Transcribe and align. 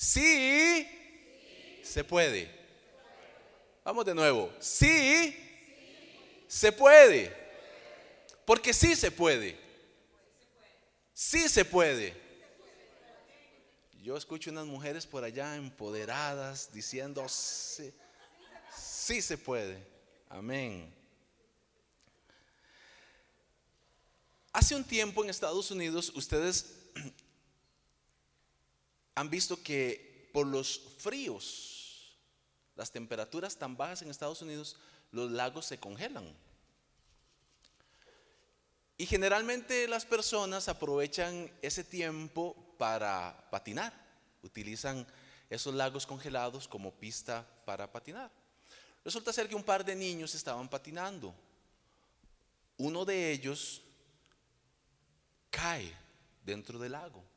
Sí, 0.00 0.88
se 1.84 2.02
puede. 2.02 2.50
Vamos 3.84 4.02
de 4.06 4.14
nuevo. 4.14 4.50
Sí, 4.58 5.36
se 6.48 6.72
puede. 6.72 7.36
Porque 8.46 8.72
sí 8.72 8.96
se 8.96 9.10
puede. 9.10 9.60
Sí 11.12 11.50
se 11.50 11.66
puede. 11.66 12.18
Yo 14.02 14.16
escucho 14.16 14.50
unas 14.50 14.64
mujeres 14.64 15.06
por 15.06 15.22
allá 15.22 15.54
empoderadas 15.56 16.72
diciendo, 16.72 17.28
sí, 17.28 17.92
sí 18.74 19.20
se 19.20 19.36
puede. 19.36 19.86
Amén. 20.30 20.94
Hace 24.50 24.74
un 24.74 24.82
tiempo 24.82 25.22
en 25.22 25.28
Estados 25.28 25.70
Unidos 25.70 26.10
ustedes 26.14 26.79
han 29.14 29.30
visto 29.30 29.62
que 29.62 30.30
por 30.32 30.46
los 30.46 30.80
fríos, 30.98 32.16
las 32.76 32.90
temperaturas 32.90 33.56
tan 33.56 33.76
bajas 33.76 34.02
en 34.02 34.10
Estados 34.10 34.42
Unidos, 34.42 34.76
los 35.10 35.30
lagos 35.30 35.66
se 35.66 35.78
congelan. 35.78 36.34
Y 38.96 39.06
generalmente 39.06 39.88
las 39.88 40.04
personas 40.04 40.68
aprovechan 40.68 41.50
ese 41.62 41.84
tiempo 41.84 42.54
para 42.76 43.48
patinar. 43.50 43.92
Utilizan 44.42 45.06
esos 45.48 45.74
lagos 45.74 46.06
congelados 46.06 46.68
como 46.68 46.92
pista 46.92 47.46
para 47.64 47.90
patinar. 47.90 48.30
Resulta 49.04 49.32
ser 49.32 49.48
que 49.48 49.54
un 49.54 49.64
par 49.64 49.84
de 49.84 49.96
niños 49.96 50.34
estaban 50.34 50.68
patinando. 50.68 51.34
Uno 52.76 53.04
de 53.04 53.32
ellos 53.32 53.82
cae 55.50 55.92
dentro 56.44 56.78
del 56.78 56.92
lago. 56.92 57.29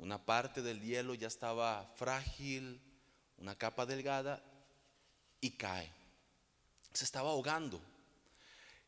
Una 0.00 0.24
parte 0.24 0.62
del 0.62 0.80
hielo 0.80 1.12
ya 1.12 1.28
estaba 1.28 1.84
frágil, 1.94 2.80
una 3.36 3.54
capa 3.54 3.84
delgada, 3.84 4.42
y 5.42 5.50
cae. 5.50 5.92
Se 6.94 7.04
estaba 7.04 7.28
ahogando. 7.28 7.82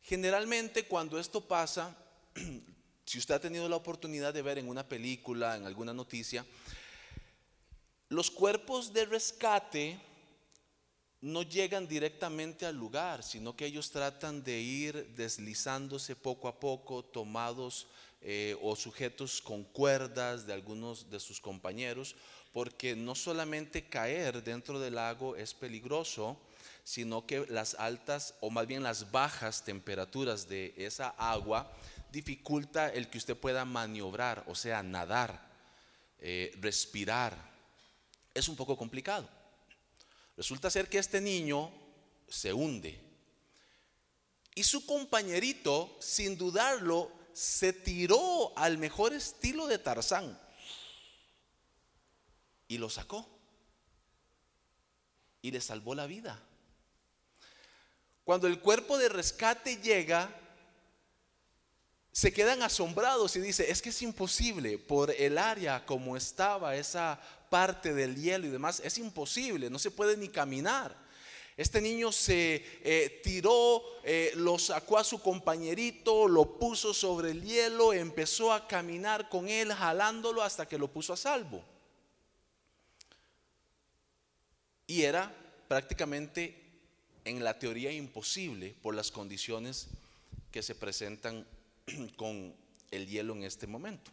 Generalmente 0.01 0.87
cuando 0.87 1.19
esto 1.19 1.47
pasa, 1.47 1.95
si 3.05 3.19
usted 3.19 3.35
ha 3.35 3.39
tenido 3.39 3.69
la 3.69 3.75
oportunidad 3.75 4.33
de 4.33 4.41
ver 4.41 4.57
en 4.57 4.67
una 4.67 4.89
película, 4.89 5.55
en 5.55 5.67
alguna 5.67 5.93
noticia, 5.93 6.43
los 8.09 8.31
cuerpos 8.31 8.91
de 8.91 9.05
rescate 9.05 10.01
no 11.21 11.43
llegan 11.43 11.87
directamente 11.87 12.65
al 12.65 12.75
lugar, 12.75 13.21
sino 13.21 13.55
que 13.55 13.67
ellos 13.67 13.91
tratan 13.91 14.43
de 14.43 14.59
ir 14.59 15.13
deslizándose 15.15 16.15
poco 16.15 16.47
a 16.47 16.59
poco, 16.59 17.03
tomados 17.05 17.85
eh, 18.23 18.57
o 18.61 18.75
sujetos 18.75 19.41
con 19.41 19.65
cuerdas 19.65 20.47
de 20.47 20.53
algunos 20.53 21.09
de 21.09 21.19
sus 21.19 21.41
compañeros, 21.41 22.15
porque 22.53 22.95
no 22.95 23.15
solamente 23.15 23.89
caer 23.89 24.43
dentro 24.43 24.79
del 24.79 24.95
lago 24.95 25.35
es 25.35 25.53
peligroso, 25.53 26.39
sino 26.83 27.25
que 27.25 27.45
las 27.49 27.75
altas 27.75 28.35
o 28.39 28.49
más 28.49 28.65
bien 28.65 28.81
las 28.81 29.11
bajas 29.11 29.65
temperaturas 29.65 30.47
de 30.47 30.73
esa 30.77 31.09
agua 31.17 31.71
dificulta 32.11 32.89
el 32.89 33.09
que 33.09 33.17
usted 33.17 33.35
pueda 33.35 33.65
maniobrar, 33.65 34.43
o 34.47 34.55
sea, 34.55 34.83
nadar, 34.83 35.51
eh, 36.19 36.53
respirar. 36.61 37.35
Es 38.33 38.47
un 38.47 38.55
poco 38.55 38.77
complicado. 38.77 39.27
Resulta 40.37 40.69
ser 40.69 40.87
que 40.87 40.99
este 40.99 41.19
niño 41.19 41.71
se 42.29 42.53
hunde. 42.53 42.99
Y 44.55 44.63
su 44.63 44.85
compañerito, 44.85 45.97
sin 45.99 46.37
dudarlo, 46.37 47.11
se 47.33 47.73
tiró 47.73 48.57
al 48.57 48.77
mejor 48.77 49.13
estilo 49.13 49.67
de 49.67 49.79
Tarzán 49.79 50.39
y 52.67 52.77
lo 52.77 52.89
sacó. 52.89 53.27
Y 55.41 55.51
le 55.51 55.59
salvó 55.59 55.93
la 55.93 56.07
vida. 56.07 56.41
Cuando 58.23 58.47
el 58.47 58.59
cuerpo 58.59 58.97
de 58.97 59.09
rescate 59.09 59.77
llega, 59.77 60.33
se 62.11 62.31
quedan 62.31 62.61
asombrados 62.61 63.35
y 63.35 63.41
dice, 63.41 63.69
es 63.69 63.81
que 63.81 63.89
es 63.89 64.01
imposible 64.01 64.77
por 64.77 65.11
el 65.11 65.37
área 65.37 65.85
como 65.85 66.15
estaba 66.15 66.75
esa 66.75 67.19
parte 67.49 67.93
del 67.93 68.15
hielo 68.15 68.47
y 68.47 68.51
demás, 68.51 68.81
es 68.83 68.97
imposible, 68.97 69.69
no 69.69 69.79
se 69.79 69.91
puede 69.91 70.15
ni 70.15 70.29
caminar. 70.29 71.02
Este 71.55 71.79
niño 71.81 72.11
se 72.11 72.65
eh, 72.83 73.21
tiró, 73.23 73.83
eh, 74.03 74.31
lo 74.35 74.57
sacó 74.57 74.97
a 74.97 75.03
su 75.03 75.21
compañerito, 75.21 76.27
lo 76.27 76.57
puso 76.57 76.93
sobre 76.93 77.31
el 77.31 77.43
hielo, 77.43 77.93
empezó 77.93 78.51
a 78.51 78.67
caminar 78.67 79.29
con 79.29 79.47
él, 79.47 79.71
jalándolo 79.71 80.41
hasta 80.41 80.67
que 80.67 80.79
lo 80.79 80.87
puso 80.87 81.13
a 81.13 81.17
salvo. 81.17 81.63
Y 84.87 85.03
era 85.03 85.31
prácticamente 85.67 86.59
en 87.23 87.43
la 87.43 87.59
teoría 87.59 87.91
imposible 87.91 88.75
por 88.81 88.95
las 88.95 89.11
condiciones 89.11 89.87
que 90.51 90.63
se 90.63 90.73
presentan 90.73 91.45
con 92.17 92.55
el 92.89 93.07
hielo 93.07 93.33
en 93.35 93.43
este 93.43 93.67
momento. 93.67 94.11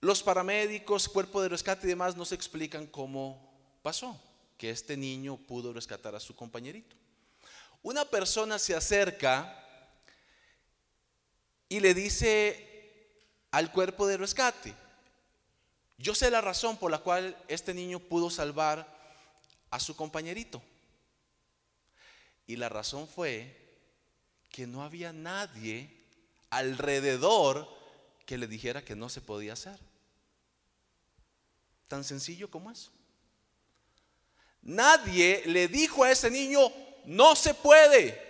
Los 0.00 0.22
paramédicos, 0.22 1.08
cuerpo 1.10 1.42
de 1.42 1.50
rescate 1.50 1.86
y 1.86 1.90
demás 1.90 2.16
nos 2.16 2.32
explican 2.32 2.86
cómo 2.86 3.52
pasó 3.82 4.18
que 4.56 4.70
este 4.70 4.96
niño 4.96 5.36
pudo 5.36 5.72
rescatar 5.72 6.14
a 6.14 6.20
su 6.20 6.34
compañerito. 6.34 6.96
Una 7.82 8.04
persona 8.04 8.58
se 8.58 8.74
acerca 8.74 9.62
y 11.68 11.80
le 11.80 11.94
dice 11.94 12.66
al 13.50 13.70
cuerpo 13.72 14.06
de 14.06 14.16
rescate, 14.16 14.74
yo 15.98 16.14
sé 16.14 16.30
la 16.30 16.40
razón 16.40 16.76
por 16.76 16.90
la 16.90 16.98
cual 16.98 17.36
este 17.48 17.72
niño 17.72 17.98
pudo 17.98 18.30
salvar 18.30 18.86
a 19.70 19.80
su 19.80 19.96
compañerito. 19.96 20.62
Y 22.46 22.56
la 22.56 22.68
razón 22.68 23.08
fue 23.08 23.56
que 24.50 24.66
no 24.66 24.82
había 24.82 25.12
nadie 25.12 25.90
alrededor 26.50 27.68
que 28.24 28.38
le 28.38 28.46
dijera 28.46 28.84
que 28.84 28.96
no 28.96 29.08
se 29.08 29.20
podía 29.20 29.54
hacer. 29.54 29.78
Tan 31.88 32.04
sencillo 32.04 32.50
como 32.50 32.70
eso. 32.70 32.90
Nadie 34.66 35.42
le 35.46 35.68
dijo 35.68 36.02
a 36.02 36.10
ese 36.10 36.28
niño, 36.28 36.72
no 37.04 37.36
se 37.36 37.54
puede. 37.54 38.20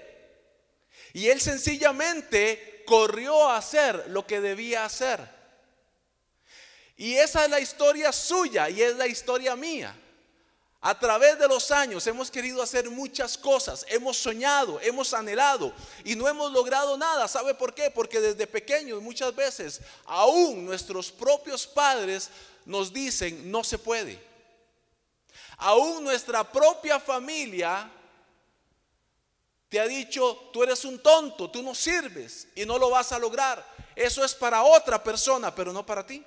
Y 1.14 1.28
él 1.28 1.40
sencillamente 1.40 2.84
corrió 2.86 3.48
a 3.48 3.56
hacer 3.56 4.04
lo 4.08 4.26
que 4.26 4.42
debía 4.42 4.84
hacer. 4.84 5.18
Y 6.98 7.14
esa 7.14 7.44
es 7.44 7.50
la 7.50 7.58
historia 7.58 8.12
suya 8.12 8.68
y 8.68 8.82
es 8.82 8.96
la 8.96 9.06
historia 9.06 9.56
mía. 9.56 9.96
A 10.82 10.98
través 10.98 11.38
de 11.38 11.48
los 11.48 11.70
años 11.70 12.06
hemos 12.06 12.30
querido 12.30 12.62
hacer 12.62 12.90
muchas 12.90 13.38
cosas, 13.38 13.86
hemos 13.88 14.18
soñado, 14.18 14.78
hemos 14.82 15.14
anhelado 15.14 15.72
y 16.04 16.16
no 16.16 16.28
hemos 16.28 16.52
logrado 16.52 16.98
nada. 16.98 17.26
¿Sabe 17.28 17.54
por 17.54 17.74
qué? 17.74 17.90
Porque 17.90 18.20
desde 18.20 18.46
pequeños 18.46 19.00
muchas 19.00 19.34
veces 19.34 19.80
aún 20.04 20.66
nuestros 20.66 21.10
propios 21.10 21.66
padres 21.66 22.28
nos 22.66 22.92
dicen 22.92 23.50
no 23.50 23.64
se 23.64 23.78
puede. 23.78 24.35
Aún 25.58 26.04
nuestra 26.04 26.44
propia 26.50 27.00
familia 27.00 27.90
te 29.68 29.80
ha 29.80 29.86
dicho, 29.86 30.50
tú 30.52 30.62
eres 30.62 30.84
un 30.84 31.02
tonto, 31.02 31.50
tú 31.50 31.62
no 31.62 31.74
sirves 31.74 32.48
y 32.54 32.64
no 32.64 32.78
lo 32.78 32.90
vas 32.90 33.12
a 33.12 33.18
lograr. 33.18 33.64
Eso 33.94 34.24
es 34.24 34.34
para 34.34 34.62
otra 34.62 35.02
persona, 35.02 35.54
pero 35.54 35.72
no 35.72 35.84
para 35.84 36.06
ti. 36.06 36.24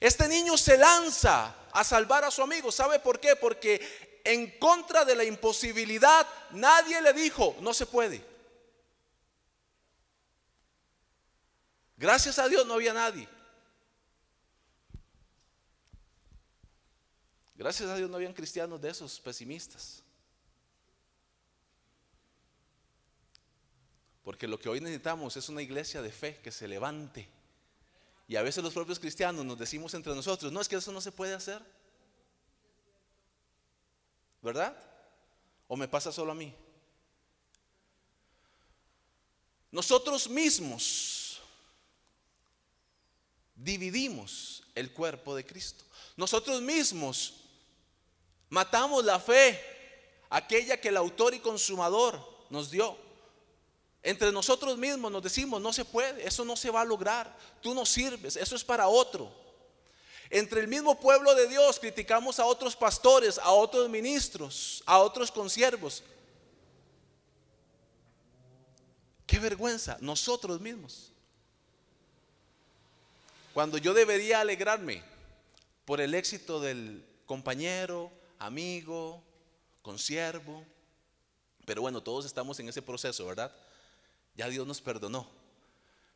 Este 0.00 0.28
niño 0.28 0.56
se 0.56 0.76
lanza 0.76 1.54
a 1.72 1.84
salvar 1.84 2.24
a 2.24 2.30
su 2.30 2.42
amigo. 2.42 2.72
¿Sabe 2.72 2.98
por 2.98 3.20
qué? 3.20 3.36
Porque 3.36 4.20
en 4.24 4.58
contra 4.58 5.04
de 5.04 5.14
la 5.14 5.24
imposibilidad 5.24 6.26
nadie 6.50 7.00
le 7.02 7.12
dijo, 7.12 7.56
no 7.60 7.72
se 7.72 7.86
puede. 7.86 8.24
Gracias 11.96 12.38
a 12.38 12.48
Dios 12.48 12.66
no 12.66 12.74
había 12.74 12.92
nadie. 12.92 13.28
Gracias 17.64 17.88
a 17.88 17.96
Dios 17.96 18.10
no 18.10 18.16
habían 18.16 18.34
cristianos 18.34 18.78
de 18.78 18.90
esos 18.90 19.18
pesimistas. 19.18 20.02
Porque 24.22 24.46
lo 24.46 24.58
que 24.58 24.68
hoy 24.68 24.82
necesitamos 24.82 25.34
es 25.38 25.48
una 25.48 25.62
iglesia 25.62 26.02
de 26.02 26.12
fe 26.12 26.38
que 26.42 26.52
se 26.52 26.68
levante. 26.68 27.26
Y 28.28 28.36
a 28.36 28.42
veces 28.42 28.62
los 28.62 28.74
propios 28.74 28.98
cristianos 28.98 29.46
nos 29.46 29.58
decimos 29.58 29.94
entre 29.94 30.14
nosotros, 30.14 30.52
no 30.52 30.60
es 30.60 30.68
que 30.68 30.76
eso 30.76 30.92
no 30.92 31.00
se 31.00 31.10
puede 31.10 31.32
hacer. 31.32 31.62
¿Verdad? 34.42 34.76
¿O 35.66 35.74
me 35.74 35.88
pasa 35.88 36.12
solo 36.12 36.32
a 36.32 36.34
mí? 36.34 36.54
Nosotros 39.70 40.28
mismos 40.28 41.40
dividimos 43.54 44.64
el 44.74 44.92
cuerpo 44.92 45.34
de 45.34 45.46
Cristo. 45.46 45.86
Nosotros 46.18 46.60
mismos 46.60 47.40
Matamos 48.54 49.04
la 49.04 49.18
fe, 49.18 49.60
aquella 50.30 50.80
que 50.80 50.90
el 50.90 50.96
autor 50.96 51.34
y 51.34 51.40
consumador 51.40 52.24
nos 52.50 52.70
dio. 52.70 52.96
Entre 54.00 54.30
nosotros 54.30 54.78
mismos 54.78 55.10
nos 55.10 55.24
decimos, 55.24 55.60
no 55.60 55.72
se 55.72 55.84
puede, 55.84 56.24
eso 56.24 56.44
no 56.44 56.54
se 56.54 56.70
va 56.70 56.82
a 56.82 56.84
lograr, 56.84 57.36
tú 57.60 57.74
no 57.74 57.84
sirves, 57.84 58.36
eso 58.36 58.54
es 58.54 58.62
para 58.62 58.86
otro. 58.86 59.28
Entre 60.30 60.60
el 60.60 60.68
mismo 60.68 61.00
pueblo 61.00 61.34
de 61.34 61.48
Dios 61.48 61.80
criticamos 61.80 62.38
a 62.38 62.44
otros 62.44 62.76
pastores, 62.76 63.38
a 63.38 63.50
otros 63.50 63.90
ministros, 63.90 64.84
a 64.86 65.00
otros 65.00 65.32
consiervos. 65.32 66.04
Qué 69.26 69.40
vergüenza, 69.40 69.98
nosotros 70.00 70.60
mismos. 70.60 71.10
Cuando 73.52 73.78
yo 73.78 73.92
debería 73.94 74.42
alegrarme 74.42 75.02
por 75.84 76.00
el 76.00 76.14
éxito 76.14 76.60
del 76.60 77.04
compañero, 77.26 78.12
amigo, 78.46 79.22
consiervo. 79.82 80.64
Pero 81.64 81.82
bueno, 81.82 82.02
todos 82.02 82.26
estamos 82.26 82.58
en 82.60 82.68
ese 82.68 82.82
proceso, 82.82 83.26
¿verdad? 83.26 83.54
Ya 84.36 84.48
Dios 84.48 84.66
nos 84.66 84.80
perdonó. 84.80 85.28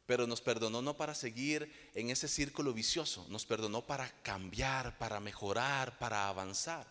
Pero 0.07 0.27
nos 0.27 0.41
perdonó 0.41 0.81
no 0.81 0.97
para 0.97 1.15
seguir 1.15 1.91
en 1.95 2.11
ese 2.11 2.29
círculo 2.29 2.73
vicioso, 2.73 3.27
nos 3.29 3.45
perdonó 3.45 3.83
para 3.83 4.11
cambiar, 4.23 4.97
para 4.97 5.21
mejorar, 5.21 5.99
para 5.99 6.29
avanzar. 6.29 6.87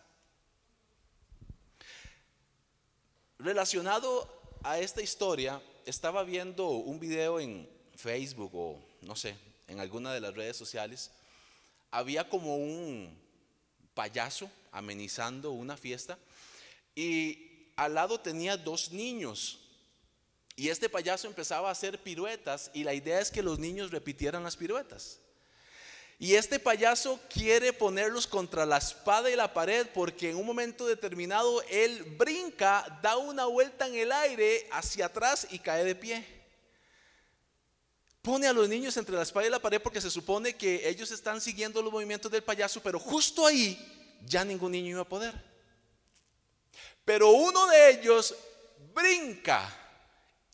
Relacionado 3.39 4.31
a 4.63 4.79
esta 4.79 5.01
historia, 5.01 5.61
estaba 5.85 6.23
viendo 6.23 6.69
un 6.69 6.99
video 6.99 7.39
en 7.39 7.67
Facebook 7.95 8.51
o 8.53 8.79
no 9.01 9.15
sé, 9.15 9.35
en 9.67 9.79
alguna 9.79 10.13
de 10.13 10.21
las 10.21 10.35
redes 10.35 10.57
sociales. 10.57 11.11
Había 11.89 12.29
como 12.29 12.57
un 12.57 13.17
payaso 13.97 14.47
amenizando 14.71 15.49
una 15.49 15.75
fiesta 15.75 16.19
y 16.93 17.71
al 17.75 17.95
lado 17.95 18.19
tenía 18.19 18.55
dos 18.55 18.91
niños 18.91 19.59
y 20.55 20.69
este 20.69 20.87
payaso 20.87 21.25
empezaba 21.25 21.69
a 21.69 21.71
hacer 21.71 21.97
piruetas 22.03 22.69
y 22.75 22.83
la 22.83 22.93
idea 22.93 23.19
es 23.19 23.31
que 23.31 23.41
los 23.41 23.57
niños 23.57 23.89
repitieran 23.89 24.43
las 24.43 24.55
piruetas. 24.55 25.19
Y 26.19 26.35
este 26.35 26.59
payaso 26.59 27.19
quiere 27.27 27.73
ponerlos 27.73 28.27
contra 28.27 28.67
la 28.67 28.77
espada 28.77 29.31
y 29.31 29.35
la 29.35 29.51
pared 29.51 29.87
porque 29.95 30.29
en 30.29 30.35
un 30.35 30.45
momento 30.45 30.85
determinado 30.85 31.63
él 31.63 32.03
brinca, 32.03 32.99
da 33.01 33.17
una 33.17 33.45
vuelta 33.45 33.87
en 33.87 33.95
el 33.95 34.11
aire 34.11 34.67
hacia 34.71 35.07
atrás 35.07 35.47
y 35.49 35.57
cae 35.57 35.83
de 35.83 35.95
pie. 35.95 36.25
Pone 38.21 38.47
a 38.47 38.53
los 38.53 38.67
niños 38.67 38.97
entre 38.97 39.15
la 39.15 39.23
espada 39.23 39.47
y 39.47 39.49
la 39.49 39.59
pared 39.59 39.81
porque 39.81 40.01
se 40.01 40.11
supone 40.11 40.55
que 40.55 40.87
ellos 40.87 41.11
están 41.11 41.39
siguiendo 41.39 41.81
los 41.81 41.91
movimientos 41.91 42.31
del 42.31 42.43
payaso, 42.43 42.81
pero 42.81 42.99
justo 42.99 43.45
ahí 43.45 43.77
ya 44.25 44.43
ningún 44.43 44.71
niño 44.71 44.89
iba 44.89 45.01
a 45.01 45.05
poder. 45.05 45.33
Pero 47.05 47.31
uno 47.31 47.67
de 47.67 47.91
ellos 47.91 48.35
brinca 48.93 49.73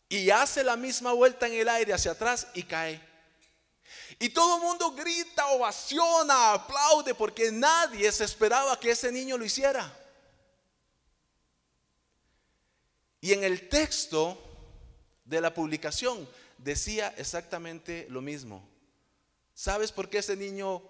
y 0.08 0.30
hace 0.30 0.62
la 0.62 0.76
misma 0.76 1.12
vuelta 1.12 1.46
en 1.48 1.54
el 1.54 1.68
aire 1.68 1.92
hacia 1.92 2.12
atrás 2.12 2.46
y 2.54 2.62
cae. 2.62 3.00
Y 4.18 4.28
todo 4.28 4.56
el 4.56 4.62
mundo 4.62 4.92
grita, 4.92 5.48
ovaciona, 5.48 6.52
aplaude 6.52 7.14
porque 7.14 7.50
nadie 7.50 8.10
se 8.12 8.24
esperaba 8.24 8.78
que 8.78 8.92
ese 8.92 9.10
niño 9.10 9.36
lo 9.36 9.44
hiciera. 9.44 9.92
Y 13.20 13.32
en 13.32 13.42
el 13.42 13.68
texto 13.68 14.38
de 15.24 15.40
la 15.40 15.52
publicación 15.52 16.28
decía 16.64 17.14
exactamente 17.18 18.06
lo 18.08 18.22
mismo. 18.22 18.66
¿Sabes 19.54 19.92
por 19.92 20.08
qué 20.08 20.18
ese 20.18 20.34
niño 20.34 20.82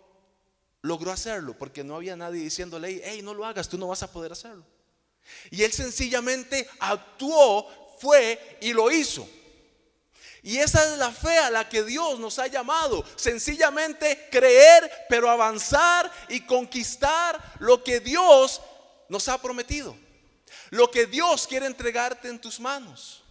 logró 0.81 1.11
hacerlo? 1.11 1.59
Porque 1.59 1.82
no 1.82 1.97
había 1.97 2.17
nadie 2.17 2.41
diciéndole, 2.41 3.03
hey, 3.05 3.21
no 3.23 3.35
lo 3.35 3.44
hagas, 3.44 3.69
tú 3.69 3.76
no 3.76 3.88
vas 3.88 4.03
a 4.03 4.11
poder 4.11 4.32
hacerlo. 4.32 4.65
Y 5.50 5.65
él 5.65 5.73
sencillamente 5.73 6.69
actuó 6.79 7.69
fue 7.99 8.59
y 8.61 8.73
lo 8.73 8.91
hizo. 8.91 9.29
Y 10.43 10.59
esa 10.59 10.93
es 10.93 10.99
la 10.99 11.11
fe 11.11 11.38
a 11.38 11.50
la 11.50 11.69
que 11.69 11.82
Dios 11.82 12.21
nos 12.21 12.38
ha 12.38 12.47
llamado. 12.47 13.05
Sencillamente 13.17 14.29
creer, 14.31 14.91
pero 15.09 15.29
avanzar 15.29 16.11
y 16.29 16.41
conquistar 16.43 17.55
lo 17.59 17.82
que 17.82 17.99
Dios 17.99 18.61
nos 19.09 19.26
ha 19.29 19.41
prometido. 19.41 19.97
Lo 20.71 20.91
que 20.91 21.06
Dios 21.06 21.47
quiere 21.47 21.67
entregarte 21.67 22.29
en 22.29 22.38
tus 22.38 22.61
manos. 22.61 23.24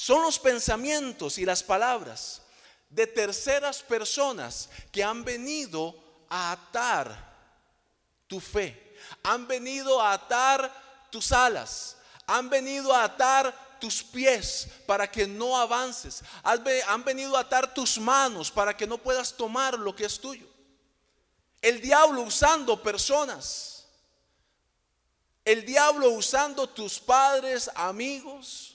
Son 0.00 0.22
los 0.22 0.38
pensamientos 0.38 1.36
y 1.36 1.44
las 1.44 1.62
palabras 1.62 2.40
de 2.88 3.06
terceras 3.06 3.82
personas 3.82 4.70
que 4.90 5.04
han 5.04 5.22
venido 5.24 5.94
a 6.30 6.52
atar 6.52 7.36
tu 8.26 8.40
fe 8.40 8.96
han 9.22 9.46
venido 9.46 10.00
a 10.00 10.14
atar 10.14 10.72
tus 11.10 11.32
alas, 11.32 11.98
han 12.26 12.48
venido 12.48 12.94
a 12.94 13.04
atar 13.04 13.78
tus 13.78 14.02
pies 14.02 14.68
para 14.86 15.10
que 15.10 15.26
no 15.26 15.54
avances, 15.54 16.24
han 16.42 17.04
venido 17.04 17.36
a 17.36 17.40
atar 17.40 17.74
tus 17.74 17.98
manos 17.98 18.50
para 18.50 18.74
que 18.74 18.86
no 18.86 18.96
puedas 18.96 19.36
tomar 19.36 19.78
lo 19.78 19.94
que 19.94 20.06
es 20.06 20.18
tuyo. 20.18 20.46
El 21.60 21.78
diablo 21.82 22.22
usando 22.22 22.82
personas, 22.82 23.86
el 25.44 25.66
diablo 25.66 26.08
usando 26.08 26.66
tus 26.66 26.98
padres, 26.98 27.70
amigos. 27.74 28.69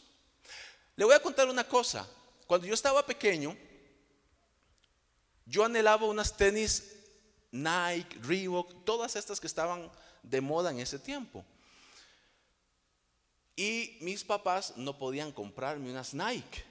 Le 0.96 1.06
voy 1.06 1.14
a 1.14 1.22
contar 1.22 1.50
una 1.50 1.64
cosa. 1.64 2.08
Cuando 2.48 2.68
yo 2.68 2.74
estaba 2.74 3.06
pequeño, 3.06 3.58
yo 5.46 5.66
anhelaba 5.66 6.06
unas 6.06 6.36
tenis 6.36 6.92
Nike, 7.52 8.18
Reebok, 8.22 8.84
todas 8.84 9.16
estas 9.16 9.40
que 9.40 9.48
estaban 9.48 9.92
de 10.24 10.42
moda 10.42 10.72
en 10.72 10.80
ese 10.80 11.00
tiempo. 11.00 11.46
Y 13.56 13.98
mis 14.02 14.24
papás 14.24 14.74
no 14.76 14.98
podían 14.98 15.32
comprarme 15.32 15.90
unas 15.90 16.14
Nike, 16.14 16.64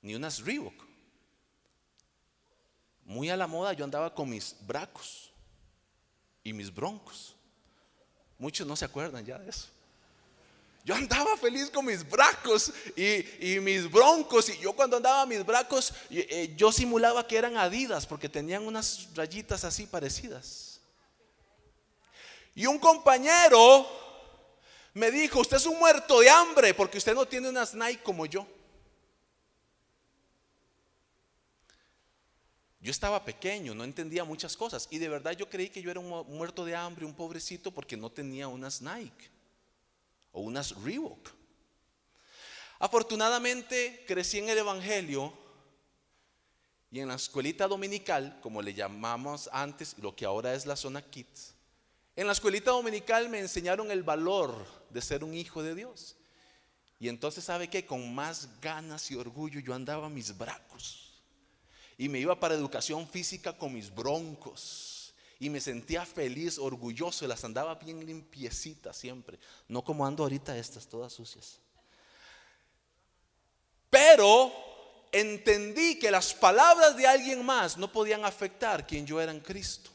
ni 0.00 0.14
unas 0.14 0.40
Reebok. 0.40 0.74
Muy 3.04 3.30
a 3.30 3.36
la 3.36 3.46
moda 3.46 3.72
yo 3.72 3.84
andaba 3.84 4.14
con 4.14 4.30
mis 4.30 4.56
bracos 4.60 5.30
y 6.42 6.52
mis 6.52 6.72
broncos. 6.72 7.36
Muchos 8.38 8.66
no 8.66 8.74
se 8.74 8.84
acuerdan 8.84 9.24
ya 9.24 9.38
de 9.38 9.50
eso. 9.50 9.68
Yo 10.84 10.96
andaba 10.96 11.36
feliz 11.36 11.70
con 11.70 11.86
mis 11.86 12.08
bracos 12.08 12.72
y, 12.96 13.60
mis 13.60 13.88
broncos. 13.90 14.48
Y 14.48 14.58
yo 14.58 14.72
cuando 14.72 14.96
andaba 14.96 15.24
mis 15.26 15.44
bracos, 15.46 15.92
eh, 16.10 16.52
yo 16.56 16.72
simulaba 16.72 17.26
que 17.26 17.36
eran 17.36 17.56
adidas 17.56 18.04
porque 18.04 18.28
tenían 18.28 18.66
unas 18.66 19.08
rayitas 19.14 19.62
así 19.64 19.86
parecidas. 19.86 20.80
Y 22.54 22.66
un 22.66 22.78
compañero 22.78 23.86
me 24.92 25.10
dijo, 25.10 25.40
usted 25.40 25.56
es 25.56 25.66
un 25.66 25.78
muerto 25.78 26.20
de 26.20 26.28
hambre 26.28 26.74
porque 26.74 26.98
usted 26.98 27.14
no 27.14 27.26
tiene 27.26 27.48
unas 27.48 27.74
Nike 27.74 28.02
como 28.02 28.26
yo. 28.26 28.46
Yo 32.80 32.90
estaba 32.90 33.24
pequeño, 33.24 33.76
no 33.76 33.84
entendía 33.84 34.24
muchas 34.24 34.56
cosas 34.56 34.88
y 34.90 34.98
de 34.98 35.08
verdad 35.08 35.30
yo 35.32 35.48
creí 35.48 35.68
que 35.70 35.80
yo 35.80 35.92
era 35.92 36.00
un 36.00 36.08
muerto 36.36 36.64
de 36.64 36.74
hambre, 36.74 37.06
un 37.06 37.14
pobrecito 37.14 37.70
porque 37.70 37.96
no 37.96 38.10
tenía 38.10 38.48
unas 38.48 38.82
Nike 38.82 39.30
o 40.32 40.40
unas 40.40 40.74
Reebok. 40.82 41.30
Afortunadamente 42.78 44.04
crecí 44.08 44.38
en 44.38 44.48
el 44.48 44.58
Evangelio 44.58 45.32
y 46.90 47.00
en 47.00 47.08
la 47.08 47.14
escuelita 47.14 47.68
dominical, 47.68 48.38
como 48.42 48.60
le 48.60 48.74
llamamos 48.74 49.48
antes, 49.52 49.96
lo 49.98 50.16
que 50.16 50.24
ahora 50.24 50.54
es 50.54 50.66
la 50.66 50.76
zona 50.76 51.00
Kids, 51.00 51.54
en 52.14 52.26
la 52.26 52.32
escuelita 52.32 52.72
dominical 52.72 53.28
me 53.28 53.38
enseñaron 53.38 53.90
el 53.90 54.02
valor 54.02 54.66
de 54.90 55.00
ser 55.00 55.24
un 55.24 55.34
hijo 55.34 55.62
de 55.62 55.74
Dios. 55.74 56.16
Y 56.98 57.08
entonces, 57.08 57.44
¿sabe 57.44 57.68
qué? 57.68 57.86
Con 57.86 58.14
más 58.14 58.60
ganas 58.60 59.10
y 59.10 59.16
orgullo 59.16 59.60
yo 59.60 59.74
andaba 59.74 60.08
mis 60.08 60.36
bracos. 60.36 61.22
Y 61.96 62.08
me 62.08 62.18
iba 62.18 62.38
para 62.38 62.54
educación 62.54 63.08
física 63.08 63.56
con 63.56 63.72
mis 63.72 63.92
broncos. 63.92 64.91
Y 65.42 65.50
me 65.50 65.60
sentía 65.60 66.06
feliz, 66.06 66.56
orgulloso. 66.56 67.24
Y 67.24 67.28
las 67.28 67.42
andaba 67.42 67.74
bien 67.74 68.06
limpiecitas 68.06 68.96
siempre. 68.96 69.40
No 69.66 69.82
como 69.82 70.06
ando 70.06 70.22
ahorita 70.22 70.56
estas, 70.56 70.86
todas 70.86 71.12
sucias. 71.12 71.58
Pero 73.90 74.52
entendí 75.10 75.98
que 75.98 76.12
las 76.12 76.32
palabras 76.32 76.96
de 76.96 77.08
alguien 77.08 77.44
más 77.44 77.76
no 77.76 77.90
podían 77.90 78.24
afectar 78.24 78.86
quien 78.86 79.04
yo 79.04 79.20
era 79.20 79.32
en 79.32 79.40
Cristo. 79.40 79.90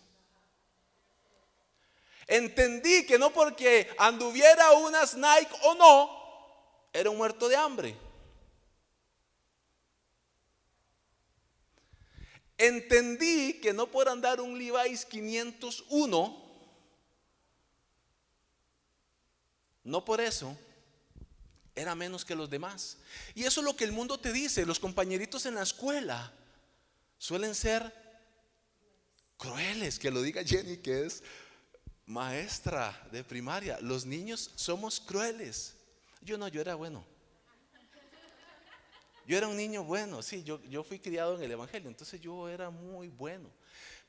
Entendí 2.28 3.06
que 3.06 3.18
no 3.18 3.32
porque 3.32 3.88
anduviera 4.00 4.74
unas 4.74 5.16
Nike 5.16 5.56
o 5.64 5.76
no, 5.76 6.10
era 6.92 7.10
un 7.10 7.16
muerto 7.16 7.48
de 7.48 7.56
hambre. 7.56 7.96
Entendí 12.58 13.60
que 13.62 13.74
no 13.74 13.92
por 13.92 14.10
andar 14.10 14.42
un 14.42 14.58
Levi's 14.58 15.06
501, 15.06 16.46
no 19.84 20.06
por 20.06 20.20
eso 20.20 20.58
era 21.76 21.94
menos 21.94 22.26
que 22.26 22.36
los 22.36 22.50
demás. 22.50 22.98
Y 23.36 23.44
eso 23.44 23.62
es 23.62 23.66
lo 23.66 23.76
que 23.76 23.84
el 23.84 23.92
mundo 23.92 24.20
te 24.20 24.34
dice. 24.34 24.66
Los 24.66 24.80
compañeritos 24.80 25.46
en 25.46 25.56
la 25.56 25.62
escuela 25.62 26.34
suelen 27.20 27.54
ser 27.54 27.94
crueles, 29.38 30.00
que 30.00 30.10
lo 30.10 30.22
diga 30.22 30.44
Jenny, 30.44 30.78
que 30.78 31.06
es 31.06 31.24
maestra 32.08 33.08
de 33.12 33.24
primaria, 33.24 33.78
los 33.82 34.06
niños 34.06 34.52
somos 34.56 35.00
crueles. 35.00 35.76
Yo 36.22 36.38
no, 36.38 36.48
yo 36.48 36.62
era 36.62 36.76
bueno. 36.76 37.06
Yo 39.28 39.38
era 39.38 39.50
un 39.50 39.58
niño 39.58 39.84
bueno, 39.84 40.22
sí, 40.22 40.42
yo, 40.44 40.62
yo 40.70 40.84
fui 40.84 41.00
criado 41.00 41.36
en 41.36 41.44
el 41.44 41.52
Evangelio, 41.52 41.90
entonces 41.90 42.22
yo 42.22 42.48
era 42.48 42.70
muy 42.70 43.10
bueno. 43.10 43.50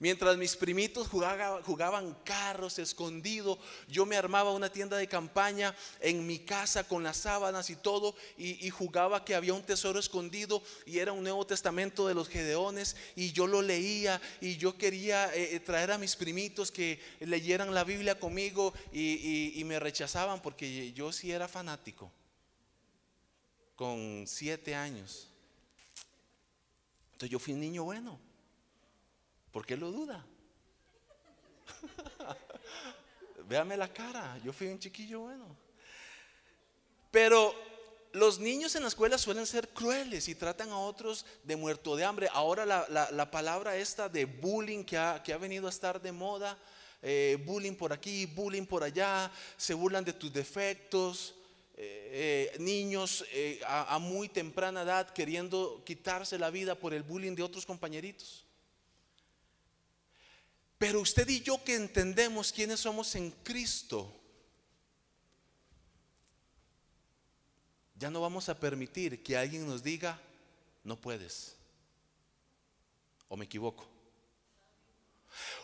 Mientras 0.01 0.37
mis 0.37 0.55
primitos 0.55 1.09
jugaban 1.09 2.15
carros 2.23 2.79
escondido, 2.79 3.59
yo 3.89 4.07
me 4.07 4.17
armaba 4.17 4.53
una 4.53 4.71
tienda 4.71 4.97
de 4.97 5.09
campaña 5.09 5.75
en 5.99 6.25
mi 6.25 6.39
casa 6.39 6.85
con 6.85 7.03
las 7.03 7.17
sábanas 7.17 7.69
y 7.69 7.75
todo, 7.75 8.15
y, 8.37 8.71
jugaba 8.71 9.25
que 9.25 9.35
había 9.35 9.55
un 9.55 9.65
tesoro 9.65 9.99
escondido 9.99 10.63
y 10.87 11.01
era 11.01 11.11
un 11.11 11.25
Nuevo 11.25 11.45
Testamento 11.45 12.07
de 12.07 12.15
los 12.15 12.29
Gedeones, 12.29 12.95
y 13.17 13.33
yo 13.33 13.49
lo 13.49 13.61
leía 13.61 14.21
y 14.41 14.57
yo 14.57 14.79
quería 14.79 15.35
eh, 15.35 15.57
eh, 15.57 15.61
traer 15.61 15.91
a 15.91 15.99
mis 15.99 16.15
primitos 16.15 16.71
que 16.71 17.01
leyeran 17.19 17.75
la 17.75 17.83
Biblia 17.83 18.21
conmigo 18.21 18.73
y, 18.93 19.59
y 19.59 19.65
me 19.65 19.81
rechazaban 19.81 20.41
porque 20.41 20.93
yo 20.93 21.11
sí 21.11 21.33
era 21.33 21.49
fanático, 21.49 22.13
con 23.79 24.25
siete 24.27 24.75
años. 24.75 25.29
Entonces 27.13 27.31
yo 27.31 27.39
fui 27.39 27.55
un 27.55 27.61
niño 27.61 27.85
bueno. 27.85 28.19
¿Por 29.53 29.65
qué 29.65 29.77
lo 29.77 29.93
duda? 29.93 30.27
Véame 33.49 33.77
la 33.77 33.87
cara, 33.93 34.37
yo 34.45 34.53
fui 34.53 34.67
un 34.67 34.81
chiquillo 34.81 35.21
bueno. 35.21 35.47
Pero 37.13 37.55
los 38.11 38.41
niños 38.41 38.75
en 38.75 38.83
la 38.83 38.89
escuela 38.89 39.17
suelen 39.17 39.47
ser 39.47 39.69
crueles 39.69 40.27
y 40.27 40.35
tratan 40.35 40.71
a 40.71 40.79
otros 40.81 41.25
de 41.45 41.55
muerto 41.55 41.95
de 41.95 42.05
hambre. 42.05 42.29
Ahora 42.33 42.67
la, 42.67 43.31
palabra 43.31 43.77
esta 43.77 44.09
de 44.09 44.25
bullying 44.25 44.83
que 44.83 44.99
ha, 44.99 45.23
que 45.23 45.33
ha, 45.33 45.39
venido 45.39 45.69
a 45.69 45.71
estar 45.71 46.03
de 46.03 46.11
moda, 46.11 46.59
eh, 47.01 47.41
bullying 47.47 47.77
por 47.77 47.93
aquí, 47.93 48.27
bullying 48.27 48.67
por 48.67 48.83
allá, 48.83 49.31
se 49.57 49.73
burlan 49.73 50.05
de 50.05 50.15
tus 50.15 50.33
defectos. 50.33 51.38
Eh, 51.81 52.51
eh, 52.55 52.59
niños 52.59 53.25
a 53.65 54.01
muy 54.01 54.29
temprana 54.29 54.83
edad 54.83 55.11
queriendo 55.11 55.81
quitarse 55.87 56.37
la 56.37 56.51
vida 56.51 56.75
por 56.75 56.93
el 56.93 57.05
bullying 57.05 57.37
de 57.37 57.45
otros 57.45 57.65
compañeritos. 57.65 58.45
Pero 60.77 61.01
usted 61.01 61.29
y 61.29 61.41
yo 61.41 61.63
que 61.63 61.77
entendemos 61.77 62.53
quiénes 62.53 62.81
somos 62.81 63.15
en 63.15 63.31
Cristo, 63.31 64.13
ya 67.95 68.11
no 68.11 68.21
vamos 68.21 68.49
a 68.49 68.59
permitir 68.59 69.23
que 69.23 69.37
alguien 69.37 69.65
nos 69.65 69.83
diga, 69.83 70.21
no 70.83 71.01
puedes. 71.01 71.55
¿O 73.29 73.37
me 73.37 73.45
equivoco? 73.45 73.87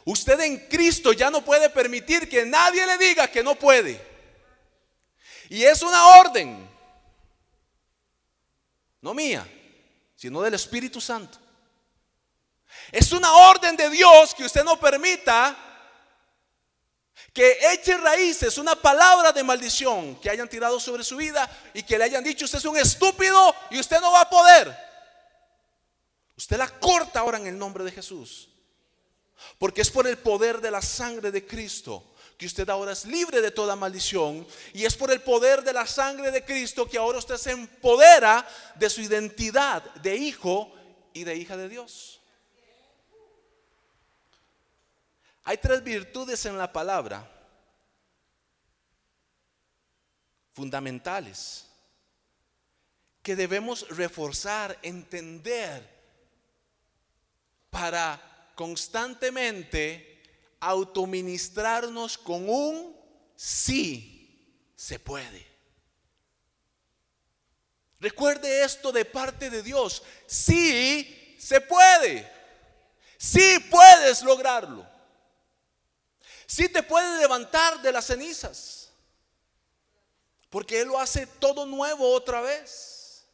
Usted 0.04 0.38
en 0.40 0.68
Cristo 0.68 1.12
ya 1.12 1.28
no 1.28 1.44
puede 1.44 1.70
permitir 1.70 2.28
que 2.28 2.44
nadie 2.44 2.86
le 2.86 2.98
diga 2.98 3.28
que 3.28 3.42
no 3.42 3.56
puede. 3.56 4.13
Y 5.48 5.64
es 5.64 5.82
una 5.82 6.18
orden, 6.20 6.68
no 9.00 9.14
mía, 9.14 9.46
sino 10.16 10.40
del 10.40 10.54
Espíritu 10.54 11.00
Santo. 11.00 11.38
Es 12.90 13.12
una 13.12 13.32
orden 13.32 13.76
de 13.76 13.90
Dios 13.90 14.34
que 14.34 14.44
usted 14.44 14.64
no 14.64 14.78
permita 14.78 15.56
que 17.32 17.58
eche 17.72 17.96
raíces 17.96 18.58
una 18.58 18.76
palabra 18.76 19.32
de 19.32 19.42
maldición 19.42 20.16
que 20.20 20.30
hayan 20.30 20.48
tirado 20.48 20.78
sobre 20.78 21.02
su 21.02 21.16
vida 21.16 21.50
y 21.74 21.82
que 21.82 21.98
le 21.98 22.04
hayan 22.04 22.22
dicho 22.22 22.44
usted 22.44 22.58
es 22.58 22.64
un 22.64 22.76
estúpido 22.76 23.54
y 23.70 23.80
usted 23.80 24.00
no 24.00 24.12
va 24.12 24.22
a 24.22 24.30
poder. 24.30 24.76
Usted 26.36 26.56
la 26.56 26.68
corta 26.68 27.20
ahora 27.20 27.38
en 27.38 27.46
el 27.46 27.58
nombre 27.58 27.84
de 27.84 27.92
Jesús. 27.92 28.48
Porque 29.58 29.82
es 29.82 29.90
por 29.90 30.06
el 30.06 30.16
poder 30.18 30.60
de 30.60 30.70
la 30.70 30.80
sangre 30.80 31.30
de 31.30 31.46
Cristo 31.46 32.13
que 32.36 32.46
usted 32.46 32.68
ahora 32.68 32.92
es 32.92 33.04
libre 33.04 33.40
de 33.40 33.50
toda 33.50 33.76
maldición. 33.76 34.46
Y 34.72 34.84
es 34.84 34.96
por 34.96 35.10
el 35.10 35.20
poder 35.20 35.62
de 35.62 35.72
la 35.72 35.86
sangre 35.86 36.30
de 36.30 36.44
Cristo 36.44 36.88
que 36.88 36.98
ahora 36.98 37.18
usted 37.18 37.36
se 37.36 37.52
empodera 37.52 38.46
de 38.74 38.90
su 38.90 39.00
identidad 39.00 39.82
de 39.96 40.16
hijo 40.16 40.72
y 41.12 41.24
de 41.24 41.36
hija 41.36 41.56
de 41.56 41.68
Dios. 41.68 42.20
Hay 45.44 45.58
tres 45.58 45.84
virtudes 45.84 46.44
en 46.46 46.56
la 46.56 46.72
palabra 46.72 47.30
fundamentales 50.54 51.66
que 53.22 53.36
debemos 53.36 53.88
reforzar, 53.88 54.78
entender 54.82 55.94
para 57.70 58.52
constantemente 58.54 60.13
autoministrarnos 60.64 62.16
con 62.16 62.48
un 62.48 62.96
sí 63.36 64.72
se 64.74 64.98
puede. 64.98 65.46
Recuerde 68.00 68.64
esto 68.64 68.90
de 68.92 69.04
parte 69.04 69.50
de 69.50 69.62
Dios, 69.62 70.02
sí 70.26 71.36
se 71.38 71.60
puede, 71.60 72.30
sí 73.18 73.58
puedes 73.70 74.22
lograrlo. 74.22 74.86
Si 76.46 76.68
te 76.68 76.82
puede 76.82 77.18
levantar 77.18 77.80
de 77.82 77.92
las 77.92 78.06
cenizas. 78.06 78.90
Porque 80.50 80.80
Él 80.80 80.88
lo 80.88 81.00
hace 81.00 81.26
todo 81.26 81.66
nuevo 81.66 82.12
otra 82.12 82.40
vez. 82.40 83.26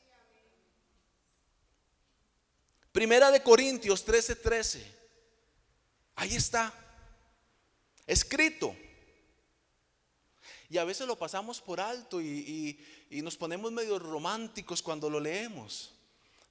Primera 2.92 3.30
de 3.30 3.42
Corintios 3.42 4.06
13:13. 4.06 4.42
13. 4.42 5.00
Ahí 6.16 6.37
está. 6.37 6.72
Escrito. 8.11 8.75
Y 10.69 10.79
a 10.79 10.85
veces 10.85 11.07
lo 11.07 11.17
pasamos 11.19 11.61
por 11.61 11.81
alto 11.81 12.21
y, 12.21 12.79
nos 13.11 13.37
ponemos 13.37 13.73
medio 13.73 13.99
románticos 13.99 14.83
cuando 14.83 15.09
lo 15.09 15.21
leemos. 15.21 15.93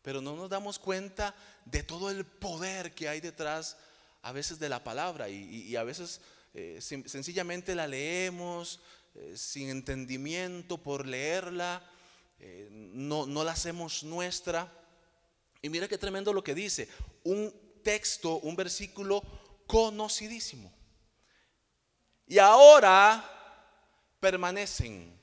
Pero 0.01 0.21
no 0.21 0.35
nos 0.35 0.49
damos 0.49 0.79
cuenta 0.79 1.35
de 1.65 1.83
todo 1.83 2.09
el 2.09 2.25
poder 2.25 2.95
que 2.95 3.09
hay 3.09 3.21
detrás 3.21 3.77
a 4.21 4.31
veces 4.31 4.59
de 4.59 4.69
la 4.69 4.83
palabra. 4.83 5.29
y 5.29 5.75
a 5.75 5.83
veces 5.83 6.21
eh, 6.53 6.79
sencillamente 6.81 7.75
la 7.75 7.87
leemos 7.87 8.79
eh, 9.15 9.33
sin 9.37 9.69
entendimiento 9.69 10.77
por 10.77 11.05
leerla, 11.05 11.83
eh, 12.39 12.69
no, 12.71 13.25
no 13.25 13.43
la 13.43 13.51
hacemos 13.51 14.03
nuestra. 14.03 14.71
Y 15.61 15.69
mira 15.69 15.87
qué 15.87 15.97
tremendo 15.97 16.33
lo 16.33 16.43
que 16.43 16.55
dice, 16.55 16.87
un 17.23 17.53
texto, 17.83 18.39
un 18.39 18.55
versículo 18.55 19.21
conocidísimo. 19.67 20.78
Y 22.29 22.37
ahora 22.37 23.27
permanecen. 24.19 25.19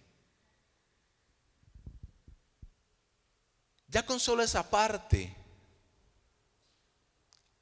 Ya 3.87 4.05
con 4.05 4.19
solo 4.19 4.43
esa 4.43 4.69
parte, 4.69 5.35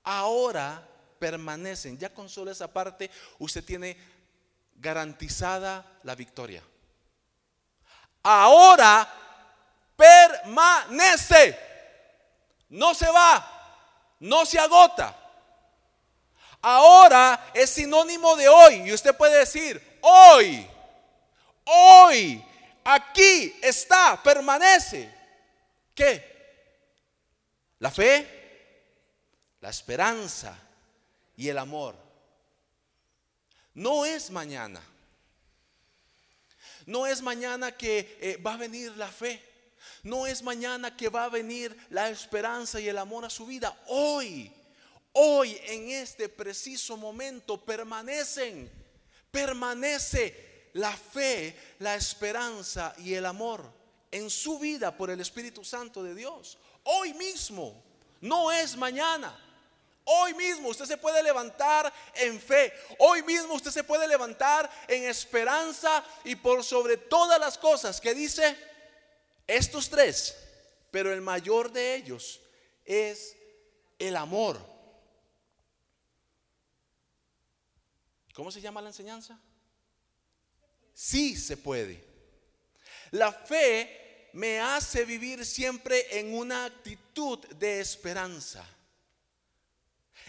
ahora 0.02 0.88
permanecen. 1.18 1.98
Ya 1.98 2.08
con 2.12 2.30
solo 2.30 2.50
esa 2.50 2.72
parte 2.72 3.10
usted 3.38 3.62
tiene 3.62 3.98
garantizada 4.76 6.00
la 6.04 6.14
victoria. 6.14 6.62
Ahora 8.22 9.06
permanece. 9.94 11.58
No 12.70 12.94
se 12.94 13.10
va, 13.10 14.16
no 14.20 14.46
se 14.46 14.58
agota. 14.58 15.23
Ahora 16.66 17.52
es 17.52 17.68
sinónimo 17.68 18.36
de 18.36 18.48
hoy. 18.48 18.88
Y 18.88 18.92
usted 18.92 19.14
puede 19.14 19.38
decir, 19.38 19.98
hoy, 20.00 20.66
hoy, 21.64 22.42
aquí 22.82 23.54
está, 23.62 24.20
permanece. 24.22 25.12
¿Qué? 25.94 26.32
La 27.80 27.90
fe, 27.90 28.26
la 29.60 29.68
esperanza, 29.68 30.58
y 31.36 31.48
el 31.48 31.58
amor. 31.58 31.96
No 33.74 34.06
es 34.06 34.30
mañana. 34.30 34.80
No 36.86 37.06
es 37.06 37.20
mañana 37.20 37.72
que 37.72 38.18
eh, 38.20 38.36
va 38.38 38.54
a 38.54 38.58
venir 38.58 38.96
la 38.96 39.08
fe. 39.08 39.42
No 40.02 40.26
es 40.26 40.42
mañana 40.42 40.96
que 40.96 41.08
va 41.08 41.24
a 41.24 41.28
venir 41.28 41.76
la 41.90 42.08
esperanza 42.08 42.80
y 42.80 42.88
el 42.88 42.98
amor 42.98 43.24
a 43.24 43.30
su 43.30 43.46
vida. 43.46 43.76
Hoy, 43.86 44.50
hoy 45.14 45.58
en 45.64 45.90
este 45.90 46.28
preciso 46.28 46.96
momento 46.96 47.64
permanecen, 47.64 48.70
permanece 49.30 50.68
la 50.74 50.96
fe, 50.96 51.56
la 51.78 51.94
esperanza 51.94 52.94
y 52.98 53.14
el 53.14 53.26
amor 53.26 53.64
en 54.10 54.30
su 54.30 54.58
vida 54.58 54.96
por 54.96 55.10
el 55.10 55.20
Espíritu 55.20 55.64
Santo 55.64 56.02
de 56.02 56.14
Dios. 56.14 56.58
Hoy 56.84 57.14
mismo, 57.14 57.82
no 58.20 58.52
es 58.52 58.76
mañana. 58.76 59.40
Hoy 60.04 60.34
mismo 60.34 60.68
usted 60.68 60.84
se 60.84 60.98
puede 60.98 61.22
levantar 61.22 61.92
en 62.14 62.40
fe. 62.40 62.72
Hoy 62.98 63.22
mismo 63.22 63.54
usted 63.54 63.70
se 63.70 63.84
puede 63.84 64.06
levantar 64.06 64.70
en 64.86 65.04
esperanza 65.04 66.04
y 66.24 66.36
por 66.36 66.62
sobre 66.62 66.96
todas 66.96 67.40
las 67.40 67.56
cosas 67.56 68.00
que 68.00 68.14
dice 68.14 68.56
estos 69.46 69.88
tres. 69.88 70.36
Pero 70.90 71.12
el 71.12 71.20
mayor 71.20 71.72
de 71.72 71.94
ellos 71.94 72.40
es 72.84 73.36
el 73.98 74.16
amor. 74.16 74.73
¿Cómo 78.34 78.50
se 78.50 78.60
llama 78.60 78.82
la 78.82 78.88
enseñanza? 78.88 79.38
Sí 80.92 81.36
se 81.36 81.56
puede. 81.56 82.04
La 83.12 83.32
fe 83.32 84.30
me 84.32 84.58
hace 84.58 85.04
vivir 85.04 85.46
siempre 85.46 86.18
en 86.18 86.34
una 86.34 86.64
actitud 86.64 87.38
de 87.54 87.80
esperanza. 87.80 88.66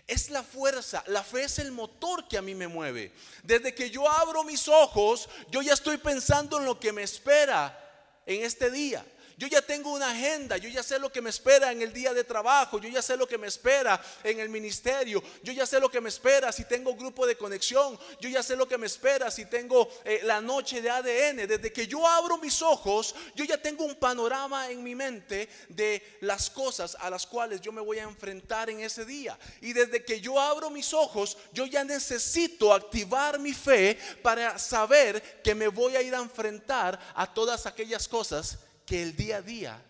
Es 0.05 0.29
la 0.29 0.43
fuerza, 0.43 1.03
la 1.07 1.23
fe 1.23 1.45
es 1.45 1.57
el 1.57 1.71
motor 1.71 2.27
que 2.27 2.37
a 2.37 2.43
mí 2.43 2.53
me 2.53 2.67
mueve. 2.67 3.11
Desde 3.41 3.73
que 3.73 3.89
yo 3.89 4.07
abro 4.07 4.43
mis 4.43 4.67
ojos, 4.67 5.27
yo 5.49 5.63
ya 5.63 5.73
estoy 5.73 5.97
pensando 5.97 6.59
en 6.59 6.65
lo 6.65 6.79
que 6.79 6.93
me 6.93 7.01
espera 7.01 8.21
en 8.27 8.43
este 8.43 8.69
día. 8.69 9.03
Yo 9.37 9.47
ya 9.47 9.61
tengo 9.61 9.91
una 9.91 10.11
agenda, 10.11 10.55
yo 10.55 10.69
ya 10.69 10.81
sé 10.81 10.97
lo 10.97 11.11
que 11.11 11.21
me 11.21 11.29
espera 11.29 11.69
en 11.73 11.81
el 11.81 11.91
día 11.91 12.13
de 12.13 12.23
trabajo, 12.23 12.79
yo 12.79 12.87
ya 12.87 13.01
sé 13.01 13.17
lo 13.17 13.27
que 13.27 13.37
me 13.37 13.47
espera 13.47 14.01
en 14.23 14.39
el 14.39 14.47
ministerio, 14.47 15.21
yo 15.43 15.51
ya 15.51 15.65
sé 15.65 15.77
lo 15.81 15.91
que 15.91 15.99
me 15.99 16.07
espera 16.07 16.53
si 16.53 16.63
tengo 16.63 16.95
grupo 16.95 17.27
de 17.27 17.35
conexión, 17.35 17.99
yo 18.21 18.29
ya 18.29 18.41
sé 18.41 18.55
lo 18.55 18.65
que 18.65 18.77
me 18.77 18.85
espera 18.85 19.29
si 19.29 19.45
tengo 19.45 19.89
eh, 20.05 20.21
la 20.23 20.39
noche 20.39 20.81
de 20.81 20.89
ADN. 20.89 21.47
Desde 21.47 21.73
que 21.73 21.85
yo 21.85 22.07
abro 22.07 22.37
mis 22.37 22.61
ojos, 22.61 23.13
yo 23.35 23.43
ya 23.43 23.61
tengo 23.61 23.83
un 23.83 23.95
panorama 23.95 24.71
en 24.71 24.81
mi 24.81 24.95
mente 24.95 25.49
de 25.67 26.17
las 26.21 26.49
cosas 26.49 26.95
a 27.01 27.09
las 27.09 27.27
cuales 27.27 27.59
yo 27.59 27.73
me 27.73 27.81
voy 27.81 27.99
a 27.99 28.03
enfrentar 28.03 28.69
en 28.69 28.79
ese 28.79 29.03
día. 29.03 29.37
Y 29.59 29.73
desde 29.73 30.05
que 30.05 30.21
yo 30.21 30.39
abro 30.39 30.69
mis 30.69 30.93
ojos, 30.93 31.37
yo 31.51 31.65
ya 31.65 31.83
necesito 31.83 32.73
activar 32.73 33.37
mi 33.37 33.53
fe 33.53 33.99
para 34.23 34.57
saber 34.57 35.41
que 35.43 35.53
me 35.53 35.67
voy 35.67 35.97
a 35.97 36.01
ir 36.01 36.15
a 36.15 36.19
enfrentar 36.19 36.97
a 37.15 37.33
todas 37.33 37.65
aquellas 37.65 38.07
cosas 38.07 38.59
que 38.85 39.01
el 39.01 39.15
día 39.15 39.37
a 39.37 39.41
día 39.41 39.85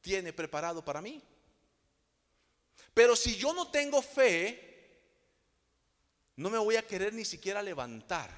tiene 0.00 0.32
preparado 0.32 0.84
para 0.84 1.00
mí. 1.00 1.22
Pero 2.92 3.16
si 3.16 3.36
yo 3.36 3.52
no 3.54 3.70
tengo 3.70 4.02
fe, 4.02 4.72
no 6.36 6.50
me 6.50 6.58
voy 6.58 6.76
a 6.76 6.86
querer 6.86 7.12
ni 7.14 7.24
siquiera 7.24 7.62
levantar. 7.62 8.30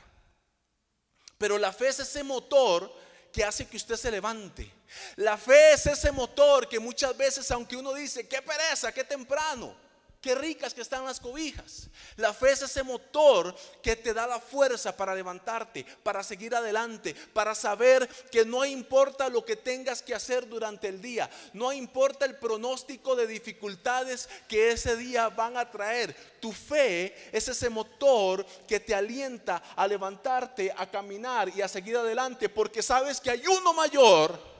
Pero 1.39 1.59
la 1.59 1.73
fe 1.73 1.89
es 1.89 2.01
ese 2.01 2.23
motor 2.23 2.95
que 3.33 3.45
hace 3.45 3.67
que 3.67 3.77
usted 3.77 3.97
se 3.97 4.11
levante. 4.11 4.71
La 5.17 5.37
fe 5.37 5.73
es 5.73 5.87
ese 5.87 6.13
motor 6.13 6.69
que 6.69 6.79
muchas 6.79 7.17
veces, 7.17 7.51
aunque 7.51 7.77
uno 7.77 7.93
dice, 7.93 8.29
qué 8.29 8.41
pereza, 8.43 8.93
qué 8.93 9.03
temprano, 9.03 9.77
Qué 10.25 10.35
ricas 10.35 10.73
que 10.73 10.81
están 10.81 11.05
las 11.05 11.21
cobijas. 11.21 11.91
La 12.17 12.33
fe 12.33 12.53
es 12.53 12.63
ese 12.63 12.83
motor 12.83 13.55
que 13.83 13.95
te 13.95 14.15
da 14.15 14.27
la 14.27 14.41
fuerza 14.41 14.97
para 14.97 15.15
levantarte, 15.15 15.85
para 16.03 16.23
seguir 16.23 16.55
adelante, 16.55 17.15
para 17.35 17.55
saber 17.55 18.09
que 18.33 18.43
no 18.43 18.65
importa 18.65 19.29
lo 19.29 19.45
que 19.45 19.57
tengas 19.57 20.01
que 20.01 20.15
hacer 20.15 20.49
durante 20.49 20.89
el 20.89 21.03
día, 21.03 21.29
no 21.53 21.75
importa 21.75 22.25
el 22.25 22.37
pronóstico 22.37 23.15
de 23.15 23.27
dificultades 23.27 24.31
que 24.49 24.71
ese 24.71 24.97
día 24.97 25.29
van 25.29 25.59
a 25.59 25.71
traer. 25.71 26.17
Tu 26.41 26.53
fe 26.53 27.15
es 27.31 27.47
ese 27.49 27.69
motor 27.69 28.47
que 28.67 28.81
te 28.81 28.95
alienta 28.95 29.63
a 29.77 29.87
levantarte, 29.87 30.73
a 30.75 30.91
caminar 30.91 31.51
y 31.55 31.61
a 31.61 31.69
seguir 31.69 31.99
adelante, 31.99 32.49
porque 32.49 32.83
sabes 32.83 33.21
que 33.21 33.29
hay 33.29 33.47
uno 33.47 33.75
mayor 33.75 34.54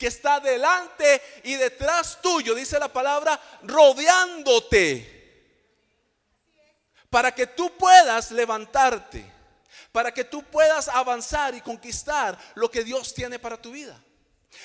que 0.00 0.06
está 0.06 0.40
delante 0.40 1.22
y 1.44 1.56
detrás 1.56 2.22
tuyo, 2.22 2.54
dice 2.54 2.78
la 2.78 2.90
palabra, 2.90 3.38
rodeándote. 3.62 5.18
Para 7.10 7.34
que 7.34 7.48
tú 7.48 7.76
puedas 7.76 8.30
levantarte, 8.30 9.30
para 9.92 10.14
que 10.14 10.24
tú 10.24 10.42
puedas 10.44 10.88
avanzar 10.88 11.54
y 11.54 11.60
conquistar 11.60 12.38
lo 12.54 12.70
que 12.70 12.82
Dios 12.82 13.12
tiene 13.12 13.38
para 13.38 13.60
tu 13.60 13.72
vida. 13.72 14.02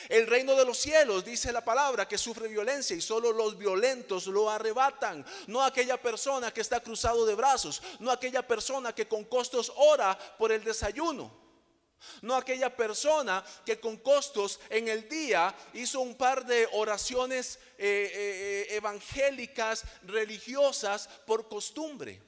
El 0.07 0.25
reino 0.25 0.55
de 0.55 0.63
los 0.63 0.77
cielos, 0.77 1.25
dice 1.25 1.51
la 1.51 1.65
palabra, 1.65 2.07
que 2.07 2.17
sufre 2.17 2.47
violencia 2.47 2.95
y 2.95 3.01
solo 3.01 3.33
los 3.33 3.57
violentos 3.57 4.27
lo 4.27 4.49
arrebatan. 4.49 5.25
No 5.47 5.61
aquella 5.61 6.01
persona 6.01 6.53
que 6.53 6.61
está 6.61 6.79
cruzado 6.79 7.25
de 7.25 7.35
brazos, 7.35 7.83
no 7.99 8.09
aquella 8.09 8.47
persona 8.47 8.95
que 8.95 9.09
con 9.09 9.25
costos 9.25 9.69
ora 9.75 10.17
por 10.37 10.53
el 10.53 10.63
desayuno. 10.63 11.44
No 12.21 12.35
aquella 12.35 12.75
persona 12.75 13.43
que 13.65 13.79
con 13.79 13.97
costos 13.97 14.59
en 14.69 14.87
el 14.87 15.07
día 15.09 15.55
hizo 15.73 16.01
un 16.01 16.15
par 16.15 16.45
de 16.45 16.67
oraciones 16.73 17.59
eh, 17.77 18.11
eh, 18.13 18.67
eh, 18.69 18.75
evangélicas, 18.75 19.83
religiosas 20.03 21.07
por 21.25 21.47
costumbre. 21.47 22.21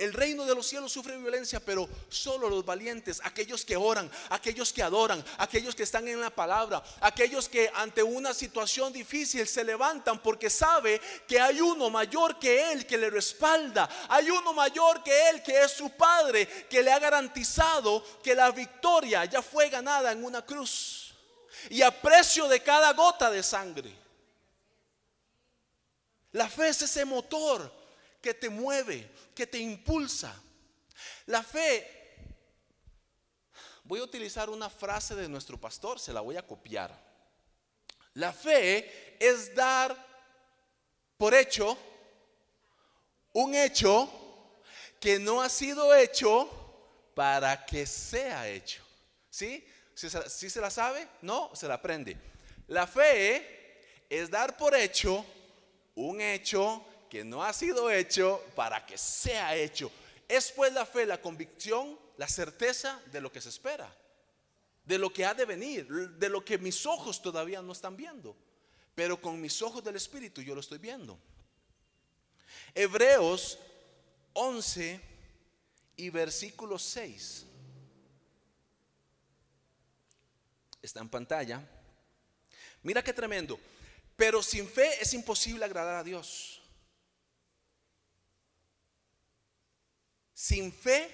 El 0.00 0.14
reino 0.14 0.46
de 0.46 0.54
los 0.54 0.66
cielos 0.66 0.92
sufre 0.92 1.18
violencia, 1.18 1.60
pero 1.60 1.86
solo 2.08 2.48
los 2.48 2.64
valientes, 2.64 3.20
aquellos 3.22 3.66
que 3.66 3.76
oran, 3.76 4.10
aquellos 4.30 4.72
que 4.72 4.82
adoran, 4.82 5.22
aquellos 5.36 5.74
que 5.74 5.82
están 5.82 6.08
en 6.08 6.18
la 6.18 6.30
palabra, 6.30 6.82
aquellos 7.02 7.50
que 7.50 7.70
ante 7.74 8.02
una 8.02 8.32
situación 8.32 8.94
difícil 8.94 9.46
se 9.46 9.62
levantan 9.62 10.22
porque 10.22 10.48
sabe 10.48 11.02
que 11.28 11.38
hay 11.38 11.60
uno 11.60 11.90
mayor 11.90 12.38
que 12.38 12.72
él 12.72 12.86
que 12.86 12.96
le 12.96 13.10
respalda, 13.10 13.90
hay 14.08 14.30
uno 14.30 14.54
mayor 14.54 15.02
que 15.02 15.28
él 15.28 15.42
que 15.42 15.62
es 15.64 15.72
su 15.72 15.90
padre, 15.90 16.46
que 16.70 16.82
le 16.82 16.90
ha 16.90 16.98
garantizado 16.98 18.02
que 18.22 18.34
la 18.34 18.50
victoria 18.52 19.26
ya 19.26 19.42
fue 19.42 19.68
ganada 19.68 20.12
en 20.12 20.24
una 20.24 20.46
cruz 20.46 21.14
y 21.68 21.82
a 21.82 21.90
precio 21.90 22.48
de 22.48 22.62
cada 22.62 22.94
gota 22.94 23.30
de 23.30 23.42
sangre. 23.42 23.94
La 26.32 26.48
fe 26.48 26.68
es 26.68 26.80
ese 26.80 27.04
motor 27.04 27.70
que 28.22 28.34
te 28.34 28.48
mueve, 28.48 29.10
que 29.34 29.46
te 29.46 29.58
impulsa. 29.58 30.34
La 31.26 31.42
fe, 31.42 31.86
voy 33.84 34.00
a 34.00 34.04
utilizar 34.04 34.50
una 34.50 34.70
frase 34.70 35.14
de 35.14 35.28
nuestro 35.28 35.58
pastor, 35.58 35.98
se 35.98 36.12
la 36.12 36.20
voy 36.20 36.36
a 36.36 36.46
copiar. 36.46 36.96
La 38.14 38.32
fe 38.32 39.16
es 39.18 39.54
dar 39.54 39.96
por 41.16 41.34
hecho 41.34 41.78
un 43.32 43.54
hecho 43.54 44.10
que 44.98 45.18
no 45.18 45.40
ha 45.40 45.48
sido 45.48 45.94
hecho 45.94 46.48
para 47.14 47.64
que 47.64 47.86
sea 47.86 48.48
hecho. 48.48 48.82
¿Sí? 49.30 49.66
¿Sí, 49.94 50.50
se 50.50 50.60
la 50.60 50.70
sabe? 50.70 51.06
No, 51.22 51.50
se 51.54 51.68
la 51.68 51.74
aprende. 51.74 52.16
La 52.68 52.86
fe 52.86 54.06
es 54.08 54.30
dar 54.30 54.56
por 54.56 54.74
hecho 54.74 55.24
un 55.94 56.20
hecho 56.20 56.84
que 57.10 57.24
no 57.24 57.44
ha 57.44 57.52
sido 57.52 57.90
hecho 57.90 58.42
para 58.54 58.86
que 58.86 58.96
sea 58.96 59.54
hecho. 59.56 59.90
Es 60.26 60.52
pues 60.52 60.72
la 60.72 60.86
fe, 60.86 61.04
la 61.04 61.20
convicción, 61.20 61.98
la 62.16 62.28
certeza 62.28 63.02
de 63.12 63.20
lo 63.20 63.30
que 63.30 63.40
se 63.40 63.48
espera, 63.50 63.94
de 64.84 64.96
lo 64.96 65.12
que 65.12 65.26
ha 65.26 65.34
de 65.34 65.44
venir, 65.44 65.86
de 65.88 66.28
lo 66.28 66.44
que 66.44 66.56
mis 66.56 66.86
ojos 66.86 67.20
todavía 67.20 67.60
no 67.60 67.72
están 67.72 67.96
viendo, 67.96 68.36
pero 68.94 69.20
con 69.20 69.40
mis 69.40 69.60
ojos 69.60 69.82
del 69.82 69.96
Espíritu 69.96 70.40
yo 70.40 70.54
lo 70.54 70.60
estoy 70.60 70.78
viendo. 70.78 71.18
Hebreos 72.74 73.58
11 74.32 75.00
y 75.96 76.10
versículo 76.10 76.78
6. 76.78 77.46
Está 80.80 81.00
en 81.00 81.08
pantalla. 81.08 81.60
Mira 82.82 83.02
qué 83.02 83.12
tremendo. 83.12 83.58
Pero 84.16 84.42
sin 84.42 84.68
fe 84.68 85.00
es 85.00 85.12
imposible 85.14 85.64
agradar 85.64 85.96
a 85.96 86.04
Dios. 86.04 86.59
Sin 90.40 90.72
fe 90.72 91.06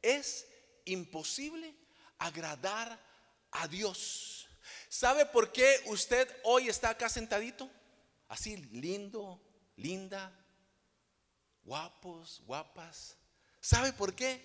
es 0.00 0.46
imposible 0.86 1.74
agradar 2.16 2.98
a 3.50 3.68
Dios. 3.68 4.48
¿Sabe 4.88 5.26
por 5.26 5.52
qué 5.52 5.82
usted 5.84 6.26
hoy 6.42 6.70
está 6.70 6.88
acá 6.88 7.10
sentadito? 7.10 7.68
Así 8.28 8.56
lindo, 8.72 9.38
linda, 9.76 10.32
guapos, 11.64 12.40
guapas. 12.46 13.18
¿Sabe 13.60 13.92
por 13.92 14.14
qué? 14.14 14.40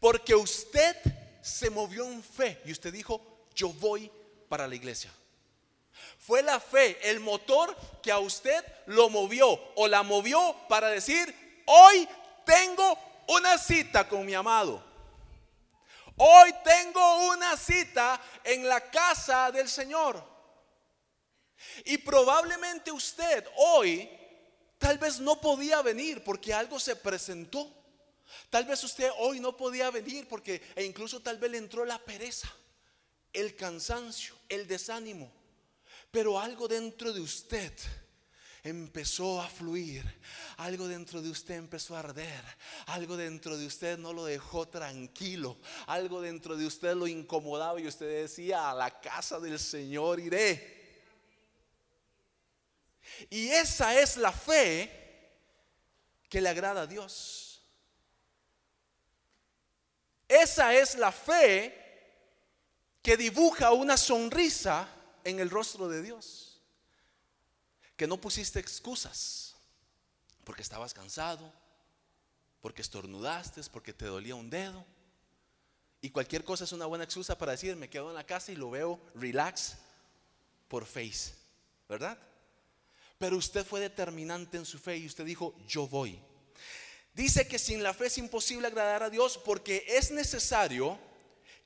Porque 0.00 0.34
usted 0.34 0.94
se 1.40 1.70
movió 1.70 2.04
en 2.12 2.22
fe 2.22 2.60
y 2.66 2.72
usted 2.72 2.92
dijo, 2.92 3.46
yo 3.54 3.70
voy 3.70 4.12
para 4.50 4.68
la 4.68 4.74
iglesia. 4.74 5.10
Fue 6.18 6.42
la 6.42 6.60
fe, 6.60 6.98
el 7.08 7.20
motor 7.20 7.74
que 8.02 8.12
a 8.12 8.18
usted 8.18 8.62
lo 8.84 9.08
movió 9.08 9.48
o 9.76 9.88
la 9.88 10.02
movió 10.02 10.54
para 10.68 10.90
decir, 10.90 11.34
hoy 11.64 12.06
tengo 12.48 12.98
una 13.28 13.58
cita 13.58 14.08
con 14.08 14.24
mi 14.24 14.32
amado. 14.32 14.82
Hoy 16.16 16.50
tengo 16.64 17.28
una 17.28 17.58
cita 17.58 18.18
en 18.42 18.66
la 18.66 18.90
casa 18.90 19.52
del 19.52 19.68
Señor. 19.68 20.24
Y 21.84 21.98
probablemente 21.98 22.90
usted 22.90 23.46
hoy 23.54 24.08
tal 24.78 24.96
vez 24.96 25.20
no 25.20 25.38
podía 25.38 25.82
venir 25.82 26.24
porque 26.24 26.54
algo 26.54 26.80
se 26.80 26.96
presentó. 26.96 27.70
Tal 28.48 28.64
vez 28.64 28.82
usted 28.82 29.10
hoy 29.18 29.40
no 29.40 29.54
podía 29.54 29.90
venir 29.90 30.26
porque 30.26 30.62
e 30.74 30.84
incluso 30.84 31.20
tal 31.20 31.36
vez 31.36 31.50
le 31.50 31.58
entró 31.58 31.84
la 31.84 31.98
pereza, 31.98 32.50
el 33.34 33.56
cansancio, 33.56 34.34
el 34.48 34.66
desánimo. 34.66 35.30
Pero 36.10 36.40
algo 36.40 36.66
dentro 36.66 37.12
de 37.12 37.20
usted 37.20 37.72
empezó 38.68 39.40
a 39.40 39.48
fluir, 39.48 40.04
algo 40.56 40.88
dentro 40.88 41.20
de 41.20 41.30
usted 41.30 41.54
empezó 41.54 41.96
a 41.96 42.00
arder, 42.00 42.42
algo 42.86 43.16
dentro 43.16 43.56
de 43.56 43.66
usted 43.66 43.98
no 43.98 44.12
lo 44.12 44.24
dejó 44.24 44.68
tranquilo, 44.68 45.58
algo 45.86 46.20
dentro 46.20 46.56
de 46.56 46.66
usted 46.66 46.94
lo 46.94 47.06
incomodaba 47.06 47.80
y 47.80 47.86
usted 47.86 48.22
decía, 48.22 48.70
a 48.70 48.74
la 48.74 49.00
casa 49.00 49.38
del 49.40 49.58
Señor 49.58 50.20
iré. 50.20 50.78
Y 53.30 53.48
esa 53.48 53.98
es 53.98 54.16
la 54.16 54.32
fe 54.32 54.90
que 56.28 56.40
le 56.40 56.48
agrada 56.48 56.82
a 56.82 56.86
Dios. 56.86 57.62
Esa 60.28 60.74
es 60.74 60.94
la 60.96 61.10
fe 61.10 61.74
que 63.02 63.16
dibuja 63.16 63.72
una 63.72 63.96
sonrisa 63.96 64.88
en 65.24 65.40
el 65.40 65.48
rostro 65.48 65.88
de 65.88 66.02
Dios. 66.02 66.47
Que 67.98 68.06
no 68.06 68.18
pusiste 68.18 68.58
excusas 68.58 69.54
porque 70.44 70.62
estabas 70.62 70.94
cansado, 70.94 71.52
porque 72.62 72.80
estornudaste, 72.80 73.60
porque 73.70 73.92
te 73.92 74.06
dolía 74.06 74.34
un 74.34 74.48
dedo. 74.48 74.82
Y 76.00 76.10
cualquier 76.10 76.44
cosa 76.44 76.64
es 76.64 76.72
una 76.72 76.86
buena 76.86 77.04
excusa 77.04 77.36
para 77.36 77.52
decir, 77.52 77.76
me 77.76 77.90
quedo 77.90 78.08
en 78.08 78.14
la 78.14 78.24
casa 78.24 78.52
y 78.52 78.56
lo 78.56 78.70
veo 78.70 79.00
relax 79.14 79.76
por 80.68 80.86
face, 80.86 81.34
¿verdad? 81.88 82.16
Pero 83.18 83.36
usted 83.36 83.66
fue 83.66 83.80
determinante 83.80 84.56
en 84.56 84.64
su 84.64 84.78
fe 84.78 84.96
y 84.96 85.06
usted 85.06 85.24
dijo, 85.24 85.54
yo 85.66 85.88
voy. 85.88 86.18
Dice 87.14 87.48
que 87.48 87.58
sin 87.58 87.82
la 87.82 87.92
fe 87.92 88.06
es 88.06 88.18
imposible 88.18 88.68
agradar 88.68 89.02
a 89.02 89.10
Dios 89.10 89.38
porque 89.44 89.84
es 89.88 90.12
necesario 90.12 90.98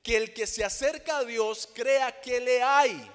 que 0.01 0.17
el 0.17 0.33
que 0.33 0.47
se 0.47 0.63
acerca 0.63 1.19
a 1.19 1.25
Dios 1.25 1.69
crea 1.73 2.19
que 2.21 2.39
le 2.39 2.63
hay. 2.63 3.09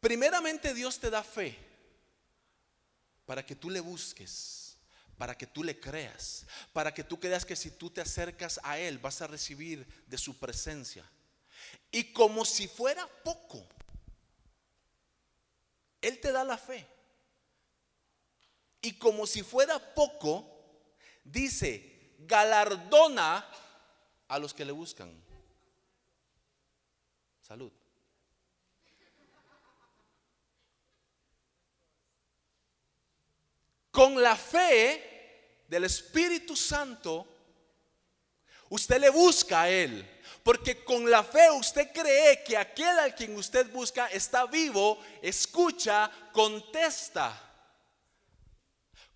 Primeramente 0.00 0.74
Dios 0.74 0.98
te 0.98 1.10
da 1.10 1.22
fe 1.22 1.56
para 3.26 3.44
que 3.44 3.54
tú 3.54 3.70
le 3.70 3.80
busques, 3.80 4.76
para 5.16 5.36
que 5.36 5.46
tú 5.46 5.62
le 5.62 5.78
creas, 5.78 6.46
para 6.72 6.92
que 6.92 7.04
tú 7.04 7.20
creas 7.20 7.44
que 7.44 7.54
si 7.54 7.70
tú 7.70 7.90
te 7.90 8.00
acercas 8.00 8.58
a 8.64 8.78
Él 8.78 8.98
vas 8.98 9.20
a 9.20 9.26
recibir 9.26 9.86
de 10.06 10.18
su 10.18 10.38
presencia. 10.38 11.04
Y 11.92 12.12
como 12.12 12.44
si 12.44 12.66
fuera 12.66 13.06
poco, 13.22 13.66
él 16.00 16.18
te 16.20 16.32
da 16.32 16.44
la 16.44 16.56
fe. 16.56 16.86
Y 18.80 18.94
como 18.94 19.26
si 19.26 19.42
fuera 19.42 19.78
poco, 19.94 20.46
dice, 21.24 22.14
galardona 22.20 23.46
a 24.28 24.38
los 24.38 24.54
que 24.54 24.64
le 24.64 24.72
buscan. 24.72 25.12
Salud. 27.42 27.72
Con 34.00 34.22
la 34.22 34.34
fe 34.34 35.60
del 35.68 35.84
Espíritu 35.84 36.56
Santo, 36.56 37.26
usted 38.70 38.98
le 38.98 39.10
busca 39.10 39.60
a 39.60 39.68
Él. 39.68 40.22
Porque 40.42 40.82
con 40.82 41.10
la 41.10 41.22
fe 41.22 41.50
usted 41.50 41.92
cree 41.92 42.42
que 42.42 42.56
aquel 42.56 42.98
al 42.98 43.14
quien 43.14 43.36
usted 43.36 43.70
busca 43.70 44.06
está 44.06 44.46
vivo, 44.46 44.98
escucha, 45.20 46.10
contesta. 46.32 47.30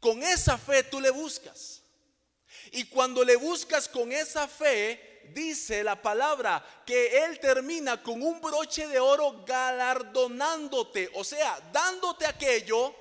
Con 0.01 0.23
esa 0.23 0.59
fe 0.59 0.83
tú 0.83 1.01
le 1.01 1.09
buscas. 1.09 1.81
Y 2.71 2.85
cuando 2.85 3.25
le 3.25 3.37
buscas 3.37 3.89
con 3.89 4.13
esa 4.13 4.47
fe, 4.47 5.31
dice 5.33 5.83
la 5.83 6.03
palabra 6.03 6.63
que 6.85 7.25
Él 7.25 7.41
termina 7.41 8.03
con 8.03 8.23
un 8.23 8.39
broche 8.39 8.87
de 8.87 9.01
oro 9.01 9.47
galardonándote, 9.47 11.11
o 11.15 11.25
sea, 11.25 11.59
dándote 11.73 12.27
aquello 12.27 12.95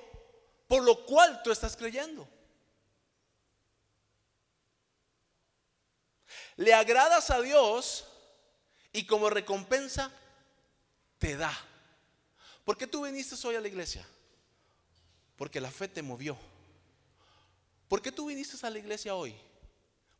por 0.66 0.82
lo 0.82 1.04
cual 1.04 1.42
tú 1.42 1.50
estás 1.50 1.76
creyendo. 1.76 2.28
Le 6.56 6.72
agradas 6.72 7.30
a 7.30 7.40
Dios 7.40 8.06
y 8.92 9.06
como 9.06 9.28
recompensa 9.28 10.10
te 11.18 11.36
da. 11.36 11.52
¿Por 12.64 12.78
qué 12.78 12.86
tú 12.86 13.04
viniste 13.04 13.34
hoy 13.46 13.56
a 13.56 13.60
la 13.60 13.68
iglesia? 13.68 14.06
Porque 15.36 15.60
la 15.60 15.70
fe 15.70 15.88
te 15.88 16.02
movió. 16.02 16.36
¿Por 17.88 18.00
qué 18.00 18.12
tú 18.12 18.26
viniste 18.26 18.64
a 18.66 18.70
la 18.70 18.78
iglesia 18.78 19.14
hoy? 19.14 19.34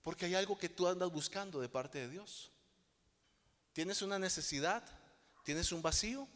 Porque 0.02 0.26
hay 0.26 0.35
algo 0.35 0.59
que 0.59 0.68
tú 0.68 0.87
andas 0.87 1.11
buscando 1.11 1.61
de 1.61 1.68
parte 1.68 1.98
de 1.98 2.11
Dios. 2.11 2.50
¿Tienes 3.72 4.02
una 4.02 4.18
necesidad? 4.18 4.85
¿Tienes 5.44 5.72
un 5.72 5.83
vacío? 5.83 6.28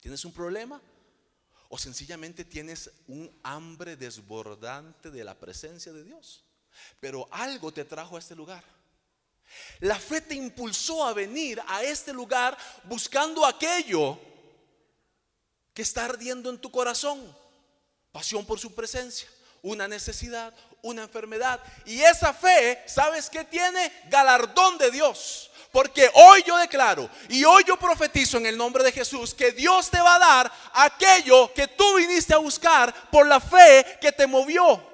¿Tienes 0.00 0.24
un 0.24 0.32
problema? 0.32 0.80
¿O 1.68 1.76
sencillamente 1.76 2.44
tienes 2.44 2.90
un 3.06 3.30
hambre 3.42 3.96
desbordante 3.96 5.10
de 5.10 5.22
la 5.22 5.38
presencia 5.38 5.92
de 5.92 6.02
Dios? 6.02 6.44
Pero 6.98 7.28
algo 7.30 7.72
te 7.72 7.84
trajo 7.84 8.16
a 8.16 8.18
este 8.18 8.34
lugar. 8.34 8.64
La 9.80 9.98
fe 9.98 10.20
te 10.20 10.34
impulsó 10.34 11.06
a 11.06 11.12
venir 11.12 11.60
a 11.66 11.82
este 11.82 12.12
lugar 12.12 12.56
buscando 12.84 13.44
aquello 13.44 14.18
que 15.74 15.82
está 15.82 16.06
ardiendo 16.06 16.50
en 16.50 16.58
tu 16.58 16.70
corazón. 16.70 17.36
Pasión 18.12 18.44
por 18.44 18.58
su 18.58 18.74
presencia, 18.74 19.28
una 19.62 19.86
necesidad, 19.86 20.54
una 20.82 21.02
enfermedad. 21.02 21.62
Y 21.84 22.00
esa 22.00 22.32
fe, 22.32 22.82
¿sabes 22.86 23.28
qué 23.28 23.44
tiene? 23.44 23.92
Galardón 24.08 24.78
de 24.78 24.90
Dios. 24.90 25.47
Porque 25.70 26.10
hoy 26.14 26.42
yo 26.44 26.56
declaro 26.56 27.10
y 27.28 27.44
hoy 27.44 27.62
yo 27.66 27.78
profetizo 27.78 28.38
en 28.38 28.46
el 28.46 28.56
nombre 28.56 28.82
de 28.82 28.92
Jesús 28.92 29.34
que 29.34 29.52
Dios 29.52 29.90
te 29.90 30.00
va 30.00 30.14
a 30.14 30.18
dar 30.18 30.52
aquello 30.72 31.52
que 31.52 31.68
tú 31.68 31.96
viniste 31.96 32.32
a 32.34 32.38
buscar 32.38 33.10
por 33.10 33.26
la 33.26 33.38
fe 33.38 33.98
que 34.00 34.12
te 34.12 34.26
movió 34.26 34.88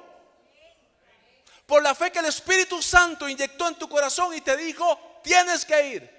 por 1.66 1.82
la 1.82 1.94
fe 1.94 2.12
que 2.12 2.18
el 2.18 2.26
Espíritu 2.26 2.82
Santo 2.82 3.28
inyectó 3.28 3.68
en 3.68 3.76
tu 3.76 3.88
corazón 3.88 4.34
y 4.34 4.40
te 4.40 4.56
dijo, 4.56 5.20
tienes 5.22 5.64
que 5.64 5.86
ir, 5.88 6.10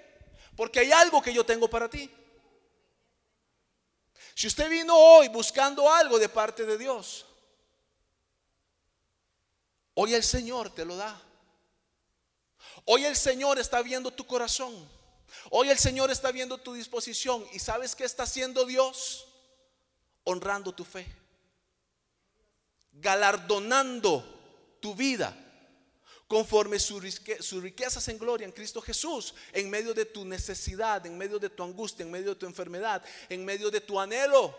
porque 0.56 0.80
hay 0.80 0.92
algo 0.92 1.22
que 1.22 1.32
yo 1.32 1.44
tengo 1.46 1.68
para 1.68 1.88
ti. 1.88 2.10
Si 4.34 4.48
usted 4.48 4.68
vino 4.68 4.94
hoy 4.94 5.28
buscando 5.28 5.90
algo 5.90 6.18
de 6.18 6.28
parte 6.28 6.66
de 6.66 6.76
Dios, 6.76 7.24
hoy 9.94 10.14
el 10.14 10.22
Señor 10.22 10.70
te 10.74 10.84
lo 10.84 10.96
da. 10.96 11.22
Hoy 12.86 13.04
el 13.04 13.16
Señor 13.16 13.58
está 13.58 13.82
viendo 13.82 14.12
tu 14.12 14.24
corazón. 14.26 14.72
Hoy 15.50 15.70
el 15.70 15.78
Señor 15.78 16.10
está 16.10 16.30
viendo 16.30 16.56
tu 16.56 16.72
disposición. 16.72 17.44
¿Y 17.52 17.58
sabes 17.58 17.96
qué 17.96 18.04
está 18.04 18.22
haciendo 18.22 18.64
Dios? 18.64 19.26
Honrando 20.22 20.72
tu 20.72 20.84
fe. 20.84 21.04
Galardonando 22.92 24.24
tu 24.80 24.94
vida 24.94 25.36
conforme 26.28 26.78
sus 26.78 27.02
riquezas 27.62 28.06
en 28.08 28.18
gloria 28.18 28.44
en 28.44 28.52
Cristo 28.52 28.80
Jesús, 28.80 29.34
en 29.52 29.68
medio 29.68 29.92
de 29.92 30.04
tu 30.04 30.24
necesidad, 30.24 31.04
en 31.06 31.18
medio 31.18 31.38
de 31.38 31.50
tu 31.50 31.62
angustia, 31.62 32.04
en 32.04 32.10
medio 32.10 32.30
de 32.30 32.36
tu 32.36 32.46
enfermedad, 32.46 33.04
en 33.28 33.44
medio 33.44 33.70
de 33.70 33.80
tu 33.80 33.98
anhelo. 33.98 34.56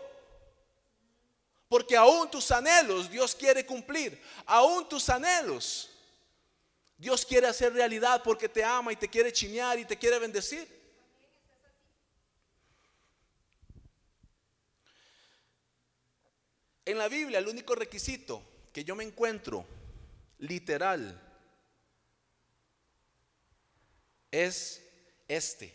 Porque 1.66 1.96
aún 1.96 2.30
tus 2.30 2.50
anhelos 2.50 3.10
Dios 3.10 3.34
quiere 3.34 3.64
cumplir, 3.64 4.22
aún 4.46 4.86
tus 4.86 5.08
anhelos 5.08 5.90
Dios 6.98 7.24
quiere 7.24 7.46
hacer 7.46 7.72
realidad 7.72 8.22
porque 8.24 8.48
te 8.48 8.64
ama 8.64 8.92
y 8.92 8.96
te 8.96 9.08
quiere 9.08 9.32
chinear 9.32 9.78
y 9.78 9.84
te 9.84 9.96
quiere 9.96 10.18
bendecir. 10.18 10.68
En 16.84 16.98
la 16.98 17.08
Biblia 17.08 17.38
el 17.38 17.46
único 17.46 17.76
requisito 17.76 18.42
que 18.72 18.82
yo 18.82 18.96
me 18.96 19.04
encuentro 19.04 19.64
literal 20.38 21.20
es 24.32 24.82
este. 25.28 25.72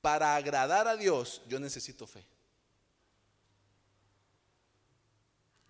Para 0.00 0.36
agradar 0.36 0.86
a 0.86 0.96
Dios 0.96 1.42
yo 1.48 1.58
necesito 1.58 2.06
fe. 2.06 2.24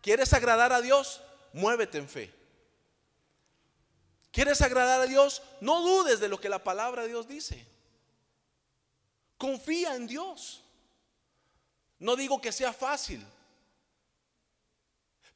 ¿Quieres 0.03 0.35
agradar 0.35 0.73
a 0.73 0.83
Dios? 0.83 1.23
Muévete 1.55 1.97
en 1.97 2.09
fe. 2.11 2.42
¿Quieres 4.33 4.63
agradar 4.63 5.03
a 5.03 5.07
Dios? 5.07 5.43
No 5.61 5.83
dudes 5.83 6.19
de 6.19 6.29
lo 6.29 6.41
que 6.41 6.49
la 6.49 6.65
palabra 6.65 7.03
de 7.03 7.09
Dios 7.09 7.29
dice. 7.29 7.65
Confía 9.37 9.95
en 9.95 10.07
Dios. 10.07 10.63
No 11.99 12.17
digo 12.17 12.41
que 12.41 12.51
sea 12.51 12.73
fácil. 12.73 13.25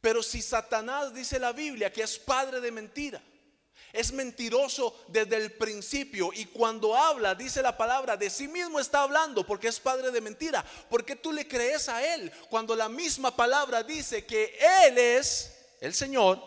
Pero 0.00 0.22
si 0.22 0.40
Satanás 0.40 1.12
dice 1.12 1.38
la 1.38 1.52
Biblia 1.52 1.92
que 1.92 2.02
es 2.02 2.18
padre 2.18 2.60
de 2.60 2.72
mentira, 2.72 3.22
es 3.92 4.12
mentiroso 4.12 5.04
desde 5.08 5.36
el 5.36 5.52
principio 5.52 6.30
y 6.32 6.46
cuando 6.46 6.96
habla, 6.96 7.34
dice 7.34 7.62
la 7.62 7.76
palabra, 7.76 8.16
de 8.16 8.30
sí 8.30 8.48
mismo 8.48 8.80
está 8.80 9.02
hablando 9.02 9.46
porque 9.46 9.68
es 9.68 9.78
padre 9.78 10.10
de 10.10 10.20
mentira. 10.20 10.64
¿Por 10.88 11.04
qué 11.04 11.16
tú 11.16 11.32
le 11.32 11.46
crees 11.46 11.88
a 11.88 12.14
él 12.14 12.32
cuando 12.48 12.74
la 12.74 12.88
misma 12.88 13.34
palabra 13.34 13.82
dice 13.82 14.24
que 14.24 14.58
él 14.86 14.96
es 14.96 15.54
el 15.80 15.92
Señor, 15.92 16.42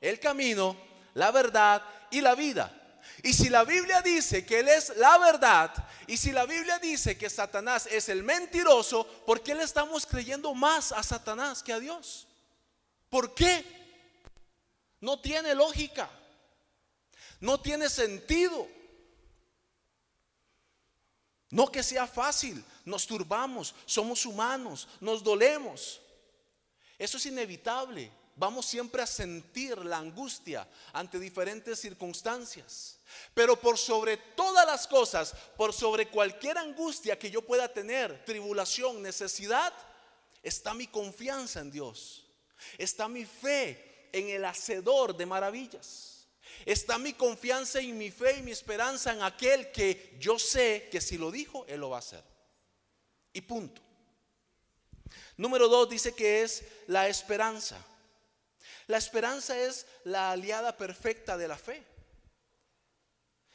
el 0.00 0.18
camino, 0.18 0.76
la 1.14 1.30
verdad 1.30 1.82
y 2.10 2.20
la 2.20 2.34
vida? 2.34 2.78
Y 3.22 3.32
si 3.32 3.48
la 3.48 3.64
Biblia 3.64 4.02
dice 4.02 4.44
que 4.44 4.60
Él 4.60 4.68
es 4.68 4.96
la 4.96 5.18
verdad, 5.18 5.72
y 6.06 6.16
si 6.16 6.32
la 6.32 6.44
Biblia 6.44 6.78
dice 6.78 7.16
que 7.16 7.30
Satanás 7.30 7.86
es 7.90 8.08
el 8.08 8.22
mentiroso, 8.22 9.06
¿por 9.26 9.42
qué 9.42 9.54
le 9.54 9.62
estamos 9.62 10.06
creyendo 10.06 10.54
más 10.54 10.92
a 10.92 11.02
Satanás 11.02 11.62
que 11.62 11.72
a 11.72 11.78
Dios? 11.78 12.26
¿Por 13.08 13.34
qué? 13.34 13.64
No 15.00 15.20
tiene 15.20 15.54
lógica. 15.54 16.08
No 17.40 17.60
tiene 17.60 17.88
sentido. 17.88 18.68
No 21.50 21.70
que 21.70 21.82
sea 21.82 22.06
fácil. 22.06 22.64
Nos 22.84 23.06
turbamos, 23.06 23.74
somos 23.84 24.24
humanos, 24.24 24.88
nos 25.00 25.22
dolemos. 25.22 26.00
Eso 26.98 27.18
es 27.18 27.26
inevitable. 27.26 28.10
Vamos 28.36 28.66
siempre 28.66 29.02
a 29.02 29.06
sentir 29.06 29.78
la 29.78 29.98
angustia 29.98 30.68
ante 30.92 31.18
diferentes 31.18 31.78
circunstancias. 31.80 32.98
Pero 33.34 33.60
por 33.60 33.78
sobre 33.78 34.16
todas 34.16 34.66
las 34.66 34.86
cosas, 34.86 35.34
por 35.56 35.72
sobre 35.72 36.08
cualquier 36.08 36.58
angustia 36.58 37.18
que 37.18 37.30
yo 37.30 37.42
pueda 37.42 37.72
tener, 37.72 38.24
tribulación, 38.24 39.02
necesidad, 39.02 39.72
está 40.42 40.74
mi 40.74 40.86
confianza 40.86 41.60
en 41.60 41.70
Dios. 41.70 42.26
Está 42.78 43.08
mi 43.08 43.24
fe 43.24 44.08
en 44.12 44.28
el 44.28 44.44
hacedor 44.44 45.16
de 45.16 45.26
maravillas. 45.26 46.26
Está 46.64 46.98
mi 46.98 47.12
confianza 47.12 47.80
y 47.80 47.92
mi 47.92 48.10
fe 48.10 48.38
y 48.38 48.42
mi 48.42 48.52
esperanza 48.52 49.12
en 49.12 49.22
aquel 49.22 49.72
que 49.72 50.16
yo 50.20 50.38
sé 50.38 50.88
que 50.90 51.00
si 51.00 51.18
lo 51.18 51.30
dijo, 51.30 51.64
Él 51.66 51.80
lo 51.80 51.90
va 51.90 51.96
a 51.96 52.00
hacer. 52.00 52.22
Y 53.32 53.40
punto. 53.40 53.80
Número 55.36 55.68
dos 55.68 55.88
dice 55.88 56.14
que 56.14 56.42
es 56.42 56.62
la 56.86 57.08
esperanza. 57.08 57.84
La 58.92 58.98
esperanza 58.98 59.58
es 59.58 59.86
la 60.04 60.32
aliada 60.32 60.76
perfecta 60.76 61.38
de 61.38 61.48
la 61.48 61.56
fe. 61.56 61.82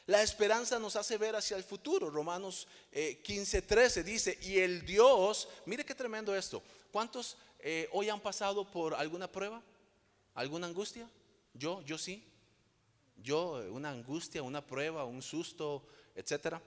La 0.07 0.23
esperanza 0.23 0.79
nos 0.79 0.95
hace 0.95 1.15
ver 1.19 1.35
hacia 1.35 1.55
el 1.55 1.63
futuro. 1.63 2.09
Romanos 2.09 2.67
15, 2.91 3.57
eh, 3.59 3.61
13 3.61 4.03
dice, 4.03 4.39
y 4.41 4.57
el 4.57 4.83
Dios, 4.83 5.47
mire 5.67 5.85
qué 5.85 5.93
tremendo 5.93 6.35
esto. 6.35 6.63
¿Cuántos 6.91 7.37
eh, 7.59 7.87
hoy 7.91 8.09
han 8.09 8.19
pasado 8.19 8.65
por 8.65 8.95
alguna 8.95 9.31
prueba? 9.31 9.61
¿Alguna 10.33 10.65
angustia? 10.65 11.07
Yo, 11.53 11.83
yo 11.83 11.99
sí. 11.99 12.27
Yo, 13.17 13.61
eh, 13.61 13.69
una 13.69 13.91
angustia, 13.91 14.41
una 14.41 14.65
prueba, 14.65 15.05
un 15.05 15.21
susto, 15.21 15.85
etcétera. 16.15 16.59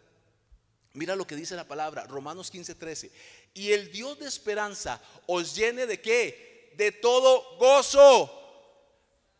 Mira 0.93 1.17
lo 1.17 1.27
que 1.27 1.35
dice 1.35 1.57
la 1.57 1.67
palabra, 1.67 2.05
Romanos 2.05 2.53
15, 2.53 2.77
13. 2.77 3.11
Y 3.53 3.73
el 3.73 3.91
Dios 3.91 4.21
de 4.21 4.29
esperanza 4.29 5.03
os 5.27 5.57
llene 5.57 5.87
de 5.87 6.01
qué? 6.01 6.73
De 6.77 6.93
todo 6.93 7.57
gozo, 7.59 8.40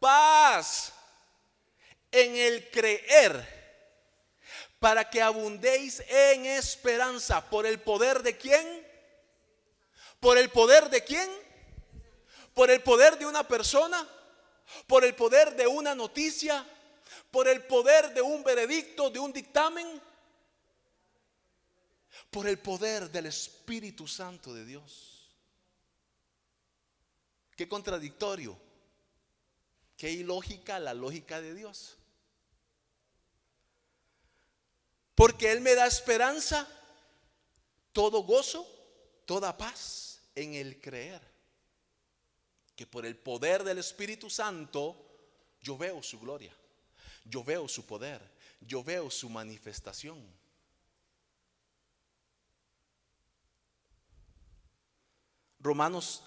paz 0.01 0.93
en 2.11 2.35
el 2.35 2.69
creer 2.71 3.61
para 4.81 5.09
que 5.09 5.23
abundéis 5.23 6.03
en 6.09 6.47
esperanza. 6.47 7.49
¿Por 7.49 7.67
el 7.67 7.81
poder 7.81 8.23
de 8.23 8.37
quién? 8.37 8.87
¿Por 10.19 10.39
el 10.39 10.51
poder 10.51 10.91
de 10.91 11.05
quién? 11.05 11.31
¿Por 12.55 12.71
el 12.71 12.83
poder 12.83 13.19
de 13.19 13.27
una 13.27 13.47
persona? 13.47 14.09
¿Por 14.87 15.05
el 15.05 15.15
poder 15.15 15.55
de 15.55 15.67
una 15.67 15.95
noticia? 15.95 16.67
¿Por 17.31 17.47
el 17.47 17.63
poder 17.65 18.13
de 18.13 18.23
un 18.23 18.43
veredicto, 18.43 19.11
de 19.11 19.19
un 19.19 19.33
dictamen? 19.33 20.01
Por 22.31 22.49
el 22.49 22.59
poder 22.59 23.11
del 23.11 23.27
Espíritu 23.27 24.09
Santo 24.09 24.55
de 24.55 24.65
Dios. 24.65 25.31
Qué 27.57 27.69
contradictorio. 27.69 28.70
Qué 30.01 30.11
ilógica 30.11 30.79
la 30.79 30.95
lógica 30.95 31.43
de 31.43 31.53
Dios. 31.53 31.99
Porque 35.15 35.53
Él 35.53 35.61
me 35.61 35.75
da 35.75 35.87
esperanza, 35.87 36.67
todo 37.93 38.23
gozo, 38.23 38.67
toda 39.27 39.59
paz 39.59 40.23
en 40.35 40.55
el 40.55 40.81
creer. 40.81 41.21
Que 42.75 42.87
por 42.87 43.05
el 43.05 43.15
poder 43.15 43.63
del 43.63 43.77
Espíritu 43.77 44.31
Santo 44.31 44.97
yo 45.61 45.77
veo 45.77 46.03
su 46.03 46.19
gloria, 46.19 46.57
yo 47.27 47.45
veo 47.45 47.69
su 47.69 47.85
poder, 47.85 48.23
yo 48.63 48.83
veo 48.83 49.11
su 49.11 49.29
manifestación. 49.29 50.19
Romanos 55.59 56.23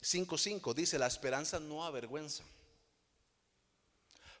5:5 0.00 0.72
dice, 0.72 0.98
la 0.98 1.06
esperanza 1.06 1.60
no 1.60 1.84
avergüenza, 1.84 2.44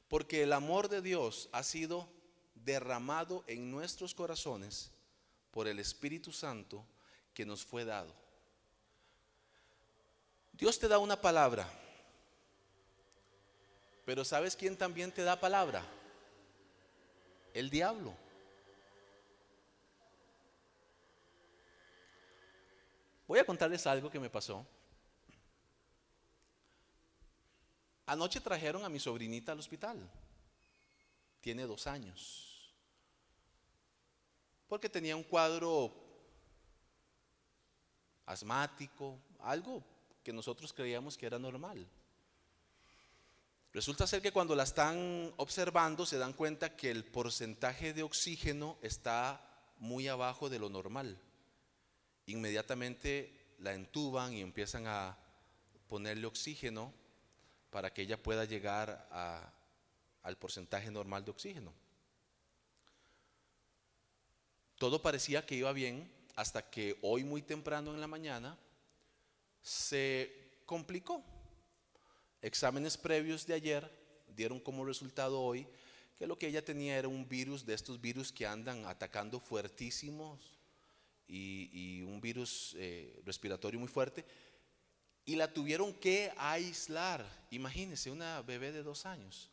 porque 0.08 0.42
el 0.42 0.52
amor 0.52 0.88
de 0.88 1.02
Dios 1.02 1.48
ha 1.52 1.62
sido 1.62 2.08
derramado 2.54 3.44
en 3.46 3.70
nuestros 3.70 4.14
corazones 4.14 4.90
por 5.50 5.68
el 5.68 5.78
Espíritu 5.78 6.32
Santo 6.32 6.84
que 7.34 7.46
nos 7.46 7.64
fue 7.64 7.84
dado. 7.84 8.14
Dios 10.52 10.78
te 10.78 10.88
da 10.88 10.98
una 10.98 11.20
palabra, 11.20 11.70
pero 14.04 14.24
¿sabes 14.24 14.56
quién 14.56 14.76
también 14.76 15.12
te 15.12 15.22
da 15.22 15.38
palabra? 15.38 15.84
El 17.54 17.70
diablo. 17.70 18.14
Voy 23.26 23.38
a 23.38 23.44
contarles 23.44 23.86
algo 23.86 24.10
que 24.10 24.18
me 24.18 24.30
pasó. 24.30 24.66
Anoche 28.08 28.40
trajeron 28.40 28.84
a 28.84 28.88
mi 28.88 28.98
sobrinita 28.98 29.52
al 29.52 29.60
hospital. 29.60 29.96
Tiene 31.40 31.62
dos 31.62 31.86
años 31.86 32.48
porque 34.68 34.88
tenía 34.88 35.16
un 35.16 35.24
cuadro 35.24 35.92
asmático, 38.26 39.18
algo 39.40 39.82
que 40.22 40.32
nosotros 40.32 40.72
creíamos 40.72 41.16
que 41.16 41.26
era 41.26 41.38
normal. 41.38 41.88
Resulta 43.72 44.06
ser 44.06 44.20
que 44.20 44.32
cuando 44.32 44.54
la 44.54 44.64
están 44.64 45.32
observando 45.36 46.04
se 46.04 46.18
dan 46.18 46.34
cuenta 46.34 46.76
que 46.76 46.90
el 46.90 47.04
porcentaje 47.04 47.94
de 47.94 48.02
oxígeno 48.02 48.78
está 48.82 49.40
muy 49.78 50.08
abajo 50.08 50.50
de 50.50 50.58
lo 50.58 50.68
normal. 50.68 51.18
Inmediatamente 52.26 53.54
la 53.58 53.72
entuban 53.72 54.34
y 54.34 54.42
empiezan 54.42 54.86
a 54.86 55.16
ponerle 55.86 56.26
oxígeno 56.26 56.92
para 57.70 57.92
que 57.92 58.02
ella 58.02 58.22
pueda 58.22 58.44
llegar 58.44 59.08
al 60.22 60.36
porcentaje 60.36 60.90
normal 60.90 61.24
de 61.24 61.30
oxígeno. 61.30 61.72
Todo 64.76 65.02
parecía 65.02 65.44
que 65.44 65.56
iba 65.56 65.72
bien 65.72 66.10
hasta 66.36 66.70
que 66.70 66.96
hoy 67.02 67.24
muy 67.24 67.42
temprano 67.42 67.92
en 67.92 68.00
la 68.00 68.06
mañana 68.06 68.56
se 69.60 70.60
complicó. 70.64 71.24
Exámenes 72.40 72.96
previos 72.96 73.46
de 73.46 73.54
ayer 73.54 73.90
dieron 74.36 74.60
como 74.60 74.84
resultado 74.84 75.40
hoy 75.40 75.66
que 76.16 76.26
lo 76.26 76.38
que 76.38 76.46
ella 76.46 76.64
tenía 76.64 76.96
era 76.96 77.08
un 77.08 77.28
virus 77.28 77.66
de 77.66 77.74
estos 77.74 78.00
virus 78.00 78.32
que 78.32 78.46
andan 78.46 78.86
atacando 78.86 79.40
fuertísimos 79.40 80.58
y, 81.26 82.02
un 82.02 82.20
virus 82.20 82.74
eh, 82.78 83.20
respiratorio 83.24 83.78
muy 83.78 83.88
fuerte. 83.88 84.24
Y 85.28 85.36
la 85.36 85.52
tuvieron 85.52 85.92
que 85.92 86.32
aislar. 86.38 87.22
Imagínense, 87.50 88.10
una 88.10 88.40
bebé 88.40 88.72
de 88.72 88.82
dos 88.82 89.04
años. 89.04 89.50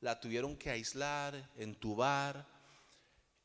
La 0.00 0.18
tuvieron 0.18 0.56
que 0.56 0.70
aislar, 0.70 1.50
entubar 1.58 2.46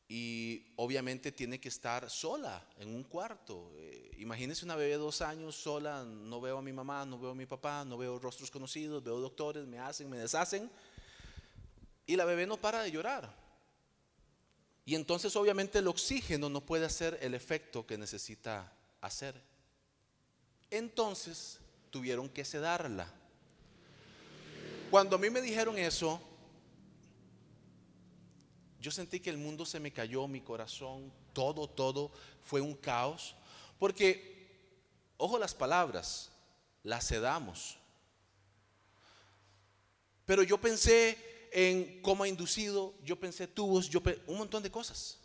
y 0.07 0.65
obviamente 0.77 1.33
tiene 1.33 1.59
que 1.59 1.67
estar 1.67 2.09
sola 2.09 2.65
en 2.79 2.95
un 2.95 3.03
cuarto. 3.03 3.69
Eh, 3.75 4.11
imagínense 4.19 4.63
una 4.63 4.77
bebé 4.77 4.91
de 4.91 4.97
dos 4.97 5.21
años 5.21 5.57
sola, 5.57 6.05
no 6.05 6.39
veo 6.39 6.59
a 6.59 6.61
mi 6.61 6.71
mamá, 6.71 7.05
no 7.05 7.19
veo 7.19 7.31
a 7.31 7.35
mi 7.35 7.45
papá, 7.45 7.83
no 7.83 7.97
veo 7.97 8.17
rostros 8.17 8.49
conocidos, 8.49 9.03
veo 9.03 9.19
doctores, 9.19 9.67
me 9.67 9.77
hacen, 9.77 10.09
me 10.09 10.19
deshacen. 10.19 10.71
Y 12.05 12.15
la 12.15 12.23
bebé 12.23 12.47
no 12.47 12.55
para 12.55 12.81
de 12.83 12.91
llorar. 12.91 13.29
Y 14.85 14.95
entonces 14.95 15.35
obviamente 15.35 15.79
el 15.79 15.87
oxígeno 15.87 16.47
no 16.47 16.61
puede 16.61 16.85
hacer 16.85 17.19
el 17.21 17.33
efecto 17.33 17.85
que 17.85 17.97
necesita 17.97 18.71
hacer. 19.01 19.56
Entonces 20.69 21.59
tuvieron 21.89 22.29
que 22.29 22.43
sedarla. 22.43 23.07
Cuando 24.89 25.15
a 25.15 25.19
mí 25.19 25.29
me 25.29 25.41
dijeron 25.41 25.77
eso, 25.77 26.21
yo 28.79 28.91
sentí 28.91 29.19
que 29.19 29.29
el 29.29 29.37
mundo 29.37 29.65
se 29.65 29.79
me 29.79 29.91
cayó, 29.91 30.27
mi 30.27 30.41
corazón, 30.41 31.11
todo, 31.33 31.67
todo 31.67 32.11
fue 32.41 32.61
un 32.61 32.73
caos. 32.73 33.35
Porque, 33.79 34.47
ojo 35.17 35.37
las 35.37 35.53
palabras, 35.53 36.31
las 36.83 37.05
sedamos. 37.05 37.77
Pero 40.25 40.43
yo 40.43 40.59
pensé 40.59 41.49
en 41.51 42.01
coma 42.01 42.27
inducido, 42.27 42.93
yo 43.03 43.19
pensé 43.19 43.47
tubos, 43.47 43.89
yo 43.89 44.01
un 44.27 44.37
montón 44.37 44.63
de 44.63 44.71
cosas. 44.71 45.19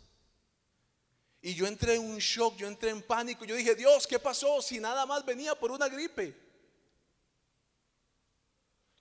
Y 1.45 1.53
yo 1.55 1.67
entré 1.67 1.95
en 1.95 2.01
un 2.05 2.19
shock, 2.19 2.55
yo 2.55 2.67
entré 2.67 2.89
en 2.89 3.01
pánico. 3.01 3.43
Yo 3.43 3.53
dije, 3.53 3.75
Dios, 3.75 4.07
¿qué 4.07 4.17
pasó 4.17 4.61
si 4.61 4.79
nada 4.79 5.05
más 5.05 5.25
venía 5.25 5.53
por 5.53 5.71
una 5.71 5.89
gripe? 5.89 6.33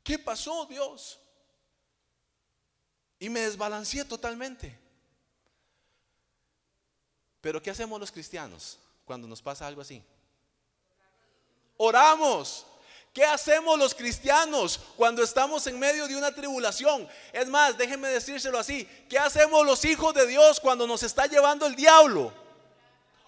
¿Qué 0.02 0.18
pasó, 0.18 0.66
Dios? 0.66 1.20
Y 3.20 3.28
me 3.28 3.42
desbalanceé 3.42 4.04
totalmente. 4.04 4.76
Pero 7.40 7.62
¿qué 7.62 7.70
hacemos 7.70 8.00
los 8.00 8.10
cristianos 8.10 8.76
cuando 9.04 9.28
nos 9.28 9.40
pasa 9.40 9.68
algo 9.68 9.80
así? 9.80 10.02
Oramos. 11.76 12.66
¿Qué 13.12 13.26
hacemos 13.26 13.78
los 13.78 13.94
cristianos 13.94 14.80
cuando 14.96 15.22
estamos 15.22 15.66
en 15.66 15.78
medio 15.78 16.08
de 16.08 16.16
una 16.16 16.34
tribulación? 16.34 17.06
Es 17.32 17.46
más, 17.46 17.76
déjenme 17.76 18.08
decírselo 18.08 18.58
así. 18.58 18.88
¿Qué 19.08 19.18
hacemos 19.18 19.66
los 19.66 19.84
hijos 19.84 20.14
de 20.14 20.26
Dios 20.26 20.58
cuando 20.58 20.86
nos 20.86 21.02
está 21.02 21.26
llevando 21.26 21.66
el 21.66 21.76
diablo? 21.76 22.32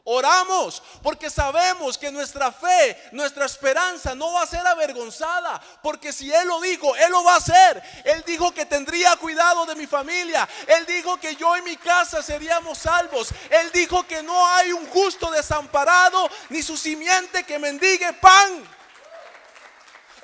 Oramos 0.06 0.82
porque 1.02 1.28
sabemos 1.28 1.98
que 1.98 2.10
nuestra 2.10 2.50
fe, 2.50 2.96
nuestra 3.12 3.44
esperanza 3.44 4.14
no 4.14 4.32
va 4.32 4.42
a 4.42 4.46
ser 4.46 4.66
avergonzada. 4.66 5.60
Porque 5.82 6.14
si 6.14 6.32
Él 6.32 6.48
lo 6.48 6.62
dijo, 6.62 6.96
Él 6.96 7.10
lo 7.10 7.22
va 7.22 7.34
a 7.34 7.38
hacer. 7.38 7.82
Él 8.04 8.24
dijo 8.26 8.52
que 8.52 8.64
tendría 8.64 9.14
cuidado 9.16 9.66
de 9.66 9.74
mi 9.74 9.86
familia. 9.86 10.48
Él 10.66 10.86
dijo 10.86 11.18
que 11.18 11.36
yo 11.36 11.58
y 11.58 11.62
mi 11.62 11.76
casa 11.76 12.22
seríamos 12.22 12.78
salvos. 12.78 13.28
Él 13.50 13.70
dijo 13.70 14.02
que 14.06 14.22
no 14.22 14.46
hay 14.46 14.72
un 14.72 14.86
justo 14.86 15.30
desamparado 15.30 16.30
ni 16.48 16.62
su 16.62 16.78
simiente 16.78 17.44
que 17.44 17.58
mendigue 17.58 18.14
pan. 18.14 18.66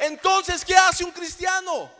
Entonces, 0.00 0.64
¿qué 0.64 0.74
hace 0.74 1.04
un 1.04 1.12
cristiano? 1.12 1.90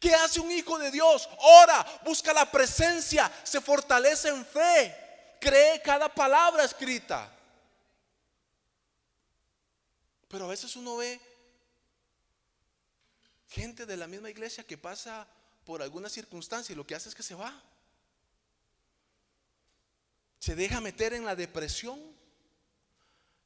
¿Qué 0.00 0.14
hace 0.14 0.40
un 0.40 0.50
hijo 0.50 0.78
de 0.78 0.90
Dios? 0.90 1.28
Ora, 1.38 1.84
busca 2.04 2.32
la 2.32 2.50
presencia, 2.50 3.30
se 3.44 3.60
fortalece 3.60 4.28
en 4.28 4.44
fe 4.46 5.02
cree 5.42 5.82
cada 5.82 6.08
palabra 6.08 6.64
escrita. 6.64 7.28
Pero 10.28 10.44
a 10.46 10.48
veces 10.48 10.76
uno 10.76 10.96
ve 10.96 11.20
gente 13.48 13.84
de 13.84 13.96
la 13.96 14.06
misma 14.06 14.30
iglesia 14.30 14.64
que 14.64 14.78
pasa 14.78 15.26
por 15.64 15.82
alguna 15.82 16.08
circunstancia 16.08 16.72
y 16.72 16.76
lo 16.76 16.86
que 16.86 16.94
hace 16.94 17.08
es 17.08 17.14
que 17.14 17.22
se 17.22 17.34
va. 17.34 17.52
Se 20.38 20.54
deja 20.54 20.80
meter 20.80 21.12
en 21.12 21.24
la 21.24 21.36
depresión. 21.36 22.00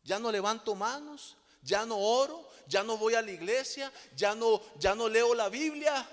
Ya 0.04 0.20
no 0.20 0.30
levanto 0.30 0.76
manos, 0.76 1.36
ya 1.66 1.84
no 1.84 1.98
oro, 1.98 2.48
ya 2.68 2.82
no 2.84 2.96
voy 2.96 3.14
a 3.14 3.22
la 3.22 3.32
iglesia, 3.32 3.92
ya 4.14 4.34
no 4.34 4.62
ya 4.78 4.94
no 4.94 5.08
leo 5.08 5.34
la 5.34 5.48
Biblia. 5.48 6.08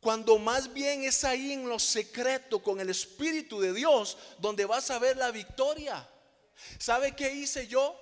Cuando 0.00 0.38
más 0.38 0.70
bien 0.70 1.04
es 1.04 1.24
ahí 1.24 1.52
en 1.52 1.66
lo 1.66 1.78
secreto 1.78 2.62
con 2.62 2.80
el 2.80 2.90
Espíritu 2.90 3.58
de 3.60 3.72
Dios 3.72 4.18
donde 4.38 4.66
vas 4.66 4.90
a 4.90 4.98
ver 4.98 5.16
la 5.16 5.30
victoria. 5.30 6.06
¿Sabe 6.78 7.16
qué 7.16 7.32
hice 7.32 7.66
yo? 7.68 7.98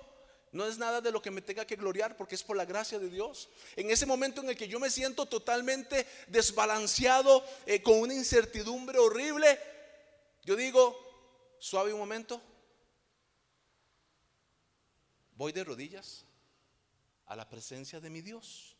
No 0.51 0.67
es 0.67 0.77
nada 0.77 1.01
de 1.01 1.11
lo 1.11 1.21
que 1.21 1.31
me 1.31 1.41
tenga 1.41 1.65
que 1.65 1.75
gloriar 1.75 2.17
porque 2.17 2.35
es 2.35 2.43
por 2.43 2.57
la 2.57 2.65
gracia 2.65 2.99
de 2.99 3.09
Dios. 3.09 3.49
En 3.75 3.89
ese 3.89 4.05
momento 4.05 4.41
en 4.41 4.49
el 4.49 4.57
que 4.57 4.67
yo 4.67 4.79
me 4.79 4.89
siento 4.89 5.25
totalmente 5.27 6.05
desbalanceado, 6.27 7.43
eh, 7.65 7.81
con 7.81 7.99
una 7.99 8.13
incertidumbre 8.13 8.99
horrible, 8.99 9.59
yo 10.43 10.55
digo, 10.55 10.99
suave 11.57 11.93
un 11.93 11.99
momento, 11.99 12.41
voy 15.43 15.51
de 15.51 15.65
rodillas 15.65 16.25
a 17.25 17.35
la 17.35 17.49
presencia 17.49 17.99
de 17.99 18.09
mi 18.09 18.21
Dios. 18.21 18.72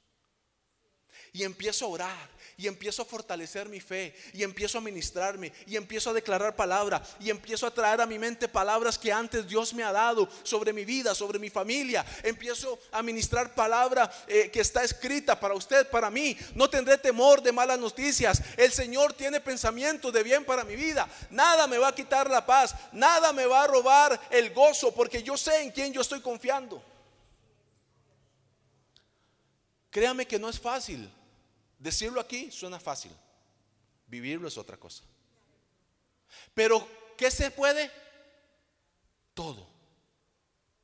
Y 1.36 1.44
empiezo 1.44 1.86
a 1.86 1.90
orar, 1.90 2.30
y 2.58 2.68
empiezo 2.68 3.02
a 3.02 3.06
fortalecer 3.06 3.68
mi 3.68 3.80
fe, 3.80 4.16
y 4.34 4.44
empiezo 4.44 4.78
a 4.78 4.82
ministrarme, 4.82 5.52
y 5.66 5.76
empiezo 5.76 6.12
a 6.12 6.14
declarar 6.14 6.56
palabra, 6.56 7.02
y 7.20 7.32
empiezo 7.32 7.66
a 7.66 7.74
traer 7.74 8.02
a 8.02 8.06
mi 8.06 8.20
mente 8.20 8.48
palabras 8.48 9.00
que 9.00 9.12
antes 9.12 9.48
Dios 9.48 9.74
me 9.74 9.84
ha 9.84 9.92
dado 9.92 10.30
sobre 10.44 10.72
mi 10.72 10.86
vida, 10.86 11.16
sobre 11.16 11.40
mi 11.40 11.50
familia. 11.50 12.06
Empiezo 12.22 12.80
a 12.92 13.02
ministrar 13.02 13.56
palabra 13.56 14.12
eh, 14.28 14.52
que 14.52 14.62
está 14.62 14.84
escrita 14.84 15.40
para 15.40 15.56
usted, 15.56 15.90
para 15.90 16.12
mí. 16.12 16.38
No 16.54 16.70
tendré 16.70 17.00
temor 17.00 17.42
de 17.42 17.52
malas 17.52 17.80
noticias. 17.80 18.40
El 18.56 18.72
Señor 18.72 19.14
tiene 19.14 19.42
pensamiento 19.42 20.12
de 20.12 20.22
bien 20.22 20.46
para 20.46 20.64
mi 20.64 20.76
vida. 20.76 21.10
Nada 21.32 21.66
me 21.66 21.80
va 21.80 21.88
a 21.88 21.96
quitar 21.96 22.30
la 22.30 22.46
paz, 22.46 22.76
nada 22.92 23.34
me 23.34 23.48
va 23.48 23.64
a 23.64 23.68
robar 23.68 24.22
el 24.30 24.54
gozo, 24.54 24.94
porque 24.94 25.24
yo 25.24 25.36
sé 25.36 25.64
en 25.64 25.72
quién 25.72 25.92
yo 25.92 26.02
estoy 26.02 26.22
confiando. 26.22 26.84
Créame 29.90 30.28
que 30.28 30.38
no 30.38 30.50
es 30.50 30.60
fácil. 30.60 31.12
Decirlo 31.84 32.22
aquí 32.22 32.50
suena 32.50 32.80
fácil. 32.80 33.12
Vivirlo 34.08 34.48
es 34.48 34.58
otra 34.58 34.78
cosa. 34.78 35.04
Pero, 36.54 36.88
¿qué 37.18 37.30
se 37.30 37.52
puede? 37.52 37.92
Todo. 39.34 39.68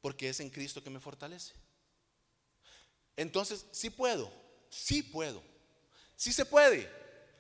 Porque 0.02 0.28
es 0.28 0.42
en 0.42 0.50
Cristo 0.50 0.84
que 0.84 0.90
me 0.90 1.00
fortalece. 1.00 1.54
Entonces, 3.16 3.66
sí 3.72 3.90
puedo, 3.90 4.30
sí 4.70 5.02
puedo, 5.02 5.42
sí 6.18 6.34
se 6.34 6.46
puede, 6.46 6.92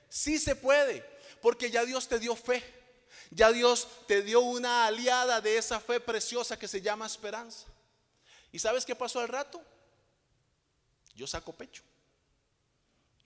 sí 0.07 0.39
se 0.39 0.55
puede. 0.55 1.05
Porque 1.41 1.69
ya 1.69 1.83
Dios 1.83 2.07
te 2.07 2.17
dio 2.17 2.37
fe. 2.37 2.63
Ya 3.29 3.51
Dios 3.51 3.89
te 4.07 4.21
dio 4.21 4.39
una 4.39 4.87
aliada 4.87 5.41
de 5.41 5.57
esa 5.57 5.81
fe 5.81 5.99
preciosa 5.99 6.57
que 6.57 6.69
se 6.69 6.79
llama 6.79 7.05
esperanza. 7.05 7.65
¿Y 8.53 8.59
sabes 8.59 8.85
qué 8.85 8.95
pasó 8.95 9.19
al 9.19 9.27
rato? 9.27 9.61
Yo 11.13 11.27
saco 11.27 11.51
pecho. 11.51 11.83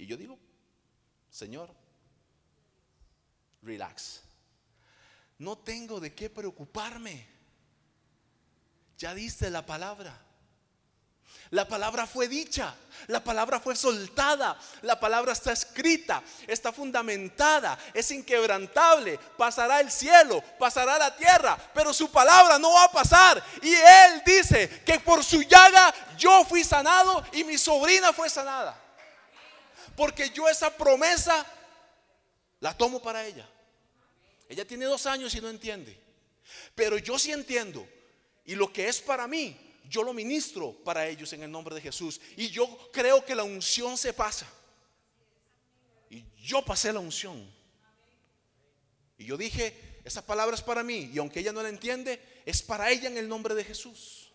Y 0.04 0.06
yo 0.06 0.18
digo, 0.18 0.38
Señor, 1.30 1.74
relax. 3.62 4.20
No 5.38 5.58
tengo 5.58 6.02
de 6.02 6.14
qué 6.14 6.30
preocuparme. 6.30 7.26
Ya 8.98 9.16
diste 9.16 9.50
la 9.50 9.66
palabra. 9.66 10.20
La 11.52 11.66
palabra 11.66 12.06
fue 12.06 12.28
dicha, 12.28 12.76
la 13.08 13.24
palabra 13.24 13.62
fue 13.62 13.78
soltada, 13.78 14.60
la 14.82 15.00
palabra 15.00 15.32
está 15.32 15.54
escrita, 15.54 16.22
está 16.48 16.74
fundamentada, 16.74 17.80
es 17.94 18.12
inquebrantable. 18.12 19.18
Pasará 19.38 19.80
el 19.80 19.90
cielo, 19.90 20.44
pasará 20.60 20.98
la 20.98 21.16
tierra, 21.16 21.58
pero 21.74 21.94
su 21.94 22.12
palabra 22.12 22.60
no 22.60 22.74
va 22.74 22.84
a 22.86 22.92
pasar. 22.92 23.42
Y 23.62 23.74
Él 23.74 24.22
dice 24.26 24.84
que 24.84 25.00
por 25.00 25.24
su 25.24 25.44
llaga 25.44 25.94
yo 26.18 26.44
fui 26.44 26.66
sanado 26.66 27.24
y 27.32 27.46
mi 27.46 27.58
sobrina 27.58 28.12
fue 28.12 28.30
sanada. 28.30 28.83
Porque 29.96 30.30
yo 30.30 30.50
esa 30.50 30.76
promesa 30.76 31.46
la 32.60 32.76
tomo 32.76 33.02
para 33.02 33.26
ella. 33.26 33.48
Ella 34.50 34.66
tiene 34.66 34.86
dos 34.86 35.06
años 35.06 35.34
y 35.36 35.42
no 35.42 35.50
entiende. 35.50 36.00
Pero 36.76 36.98
yo 36.98 37.18
sí 37.18 37.32
entiendo. 37.32 37.88
Y 38.46 38.56
lo 38.56 38.72
que 38.72 38.88
es 38.88 39.02
para 39.02 39.28
mí, 39.28 39.58
yo 39.90 40.04
lo 40.04 40.14
ministro 40.14 40.74
para 40.84 41.08
ellos 41.08 41.32
en 41.34 41.44
el 41.44 41.52
nombre 41.52 41.76
de 41.76 41.82
Jesús. 41.82 42.20
Y 42.36 42.50
yo 42.50 42.90
creo 42.92 43.24
que 43.24 43.36
la 43.36 43.44
unción 43.44 43.98
se 43.98 44.14
pasa. 44.14 44.48
Y 46.10 46.24
yo 46.42 46.64
pasé 46.64 46.92
la 46.92 47.00
unción. 47.00 47.50
Y 49.18 49.26
yo 49.26 49.38
dije, 49.38 50.02
esa 50.04 50.26
palabra 50.26 50.56
es 50.56 50.62
para 50.62 50.84
mí. 50.84 51.10
Y 51.14 51.18
aunque 51.20 51.40
ella 51.40 51.54
no 51.54 51.64
la 51.64 51.70
entiende, 51.70 52.22
es 52.46 52.62
para 52.62 52.90
ella 52.92 53.08
en 53.08 53.18
el 53.18 53.28
nombre 53.28 53.56
de 53.56 53.64
Jesús. 53.64 54.33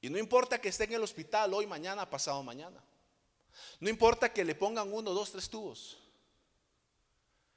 Y 0.00 0.10
no 0.10 0.18
importa 0.18 0.60
que 0.60 0.68
esté 0.68 0.84
en 0.84 0.92
el 0.92 1.02
hospital 1.02 1.52
hoy, 1.54 1.66
mañana, 1.66 2.08
pasado 2.08 2.42
mañana. 2.42 2.82
No 3.80 3.88
importa 3.88 4.32
que 4.32 4.44
le 4.44 4.54
pongan 4.54 4.92
uno, 4.92 5.12
dos, 5.12 5.32
tres 5.32 5.48
tubos. 5.48 5.98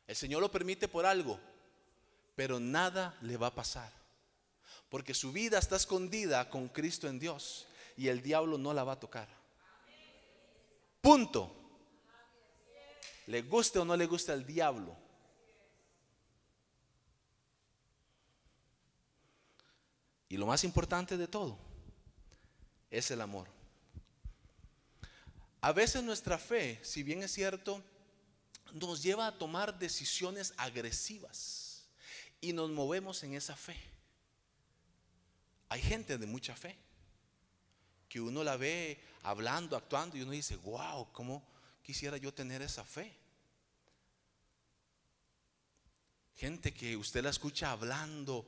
El 0.08 0.16
Señor 0.16 0.42
lo 0.42 0.52
permite 0.52 0.88
por 0.88 1.06
algo, 1.06 1.40
pero 2.36 2.60
nada 2.60 3.16
le 3.22 3.38
va 3.38 3.48
a 3.48 3.56
pasar. 3.56 3.92
Porque 4.90 5.14
su 5.14 5.32
vida 5.32 5.60
está 5.60 5.76
escondida 5.76 6.50
con 6.50 6.68
Cristo 6.68 7.08
en 7.08 7.20
Dios 7.20 7.68
y 7.96 8.08
el 8.08 8.22
diablo 8.22 8.58
no 8.58 8.74
la 8.74 8.84
va 8.84 8.94
a 8.94 9.00
tocar. 9.00 9.30
Punto. 11.00 11.56
Le 13.28 13.44
guste 13.44 13.80
o 13.80 13.86
no 13.86 13.96
le 13.96 14.08
guste 14.08 14.32
al 14.32 14.46
diablo. 14.46 14.98
Y 20.28 20.38
lo 20.38 20.46
más 20.48 20.64
importante 20.64 21.18
de 21.18 21.28
todo 21.28 21.71
es 22.92 23.10
el 23.10 23.22
amor. 23.22 23.48
A 25.62 25.72
veces 25.72 26.04
nuestra 26.04 26.38
fe, 26.38 26.80
si 26.84 27.04
bien 27.04 27.24
es 27.24 27.32
cierto, 27.32 27.84
nos 28.74 29.02
lleva 29.02 29.28
a 29.28 29.38
tomar 29.38 29.80
decisiones 29.80 30.54
agresivas 30.58 31.86
y 32.42 32.54
nos 32.54 32.70
movemos 32.70 33.24
en 33.24 33.34
esa 33.34 33.56
fe. 33.56 33.78
Hay 35.70 35.82
gente 35.82 36.18
de 36.18 36.26
mucha 36.26 36.56
fe 36.56 36.78
que 38.10 38.20
uno 38.20 38.44
la 38.44 38.58
ve 38.58 39.02
hablando, 39.24 39.78
actuando 39.78 40.18
y 40.18 40.22
uno 40.22 40.32
dice, 40.32 40.58
wow, 40.58 41.12
¿cómo 41.14 41.48
quisiera 41.82 42.18
yo 42.18 42.34
tener 42.34 42.62
esa 42.62 42.84
fe? 42.84 43.16
Gente 46.36 46.74
que 46.74 46.98
usted 46.98 47.24
la 47.24 47.30
escucha 47.30 47.72
hablando 47.72 48.46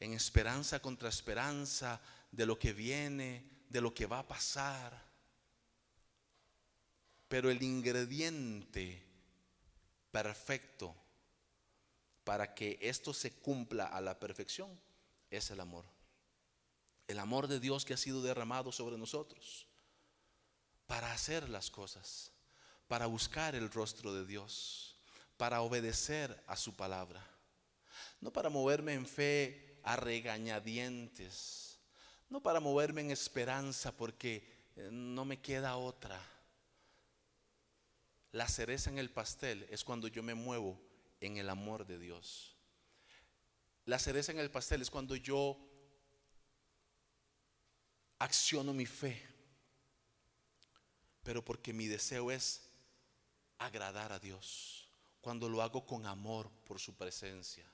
en 0.00 0.12
esperanza 0.12 0.80
contra 0.80 1.08
esperanza 1.08 2.00
de 2.32 2.44
lo 2.44 2.58
que 2.58 2.72
viene, 2.72 3.57
de 3.68 3.80
lo 3.80 3.94
que 3.94 4.06
va 4.06 4.20
a 4.20 4.28
pasar. 4.28 5.06
Pero 7.28 7.50
el 7.50 7.62
ingrediente 7.62 9.02
perfecto 10.10 10.94
para 12.24 12.54
que 12.54 12.78
esto 12.80 13.12
se 13.12 13.32
cumpla 13.32 13.86
a 13.86 14.00
la 14.00 14.18
perfección 14.18 14.78
es 15.30 15.50
el 15.50 15.60
amor. 15.60 15.84
El 17.06 17.18
amor 17.18 17.48
de 17.48 17.60
Dios 17.60 17.84
que 17.84 17.94
ha 17.94 17.98
sido 17.98 18.22
derramado 18.22 18.72
sobre 18.72 18.98
nosotros 18.98 19.66
para 20.86 21.12
hacer 21.12 21.48
las 21.48 21.70
cosas, 21.70 22.32
para 22.86 23.06
buscar 23.06 23.54
el 23.54 23.70
rostro 23.70 24.14
de 24.14 24.26
Dios, 24.26 24.96
para 25.36 25.60
obedecer 25.60 26.42
a 26.46 26.56
su 26.56 26.74
palabra. 26.74 27.24
No 28.20 28.32
para 28.32 28.48
moverme 28.48 28.94
en 28.94 29.06
fe 29.06 29.78
a 29.84 29.96
regañadientes 29.96 31.67
no 32.30 32.42
para 32.42 32.60
moverme 32.60 33.00
en 33.00 33.10
esperanza 33.10 33.96
porque 33.96 34.46
eh, 34.76 34.88
no 34.92 35.24
me 35.24 35.40
queda 35.40 35.76
otra. 35.76 36.20
La 38.32 38.48
cereza 38.48 38.90
en 38.90 38.98
el 38.98 39.10
pastel 39.10 39.66
es 39.70 39.84
cuando 39.84 40.08
yo 40.08 40.22
me 40.22 40.34
muevo 40.34 40.78
en 41.20 41.38
el 41.38 41.48
amor 41.48 41.86
de 41.86 41.98
Dios. 41.98 42.54
La 43.86 43.98
cereza 43.98 44.32
en 44.32 44.38
el 44.38 44.50
pastel 44.50 44.82
es 44.82 44.90
cuando 44.90 45.16
yo 45.16 45.58
acciono 48.18 48.74
mi 48.74 48.84
fe, 48.84 49.26
pero 51.22 51.42
porque 51.44 51.72
mi 51.72 51.86
deseo 51.86 52.30
es 52.30 52.68
agradar 53.58 54.12
a 54.12 54.18
Dios, 54.18 54.88
cuando 55.20 55.48
lo 55.48 55.62
hago 55.62 55.86
con 55.86 56.06
amor 56.06 56.50
por 56.64 56.78
su 56.78 56.94
presencia, 56.96 57.64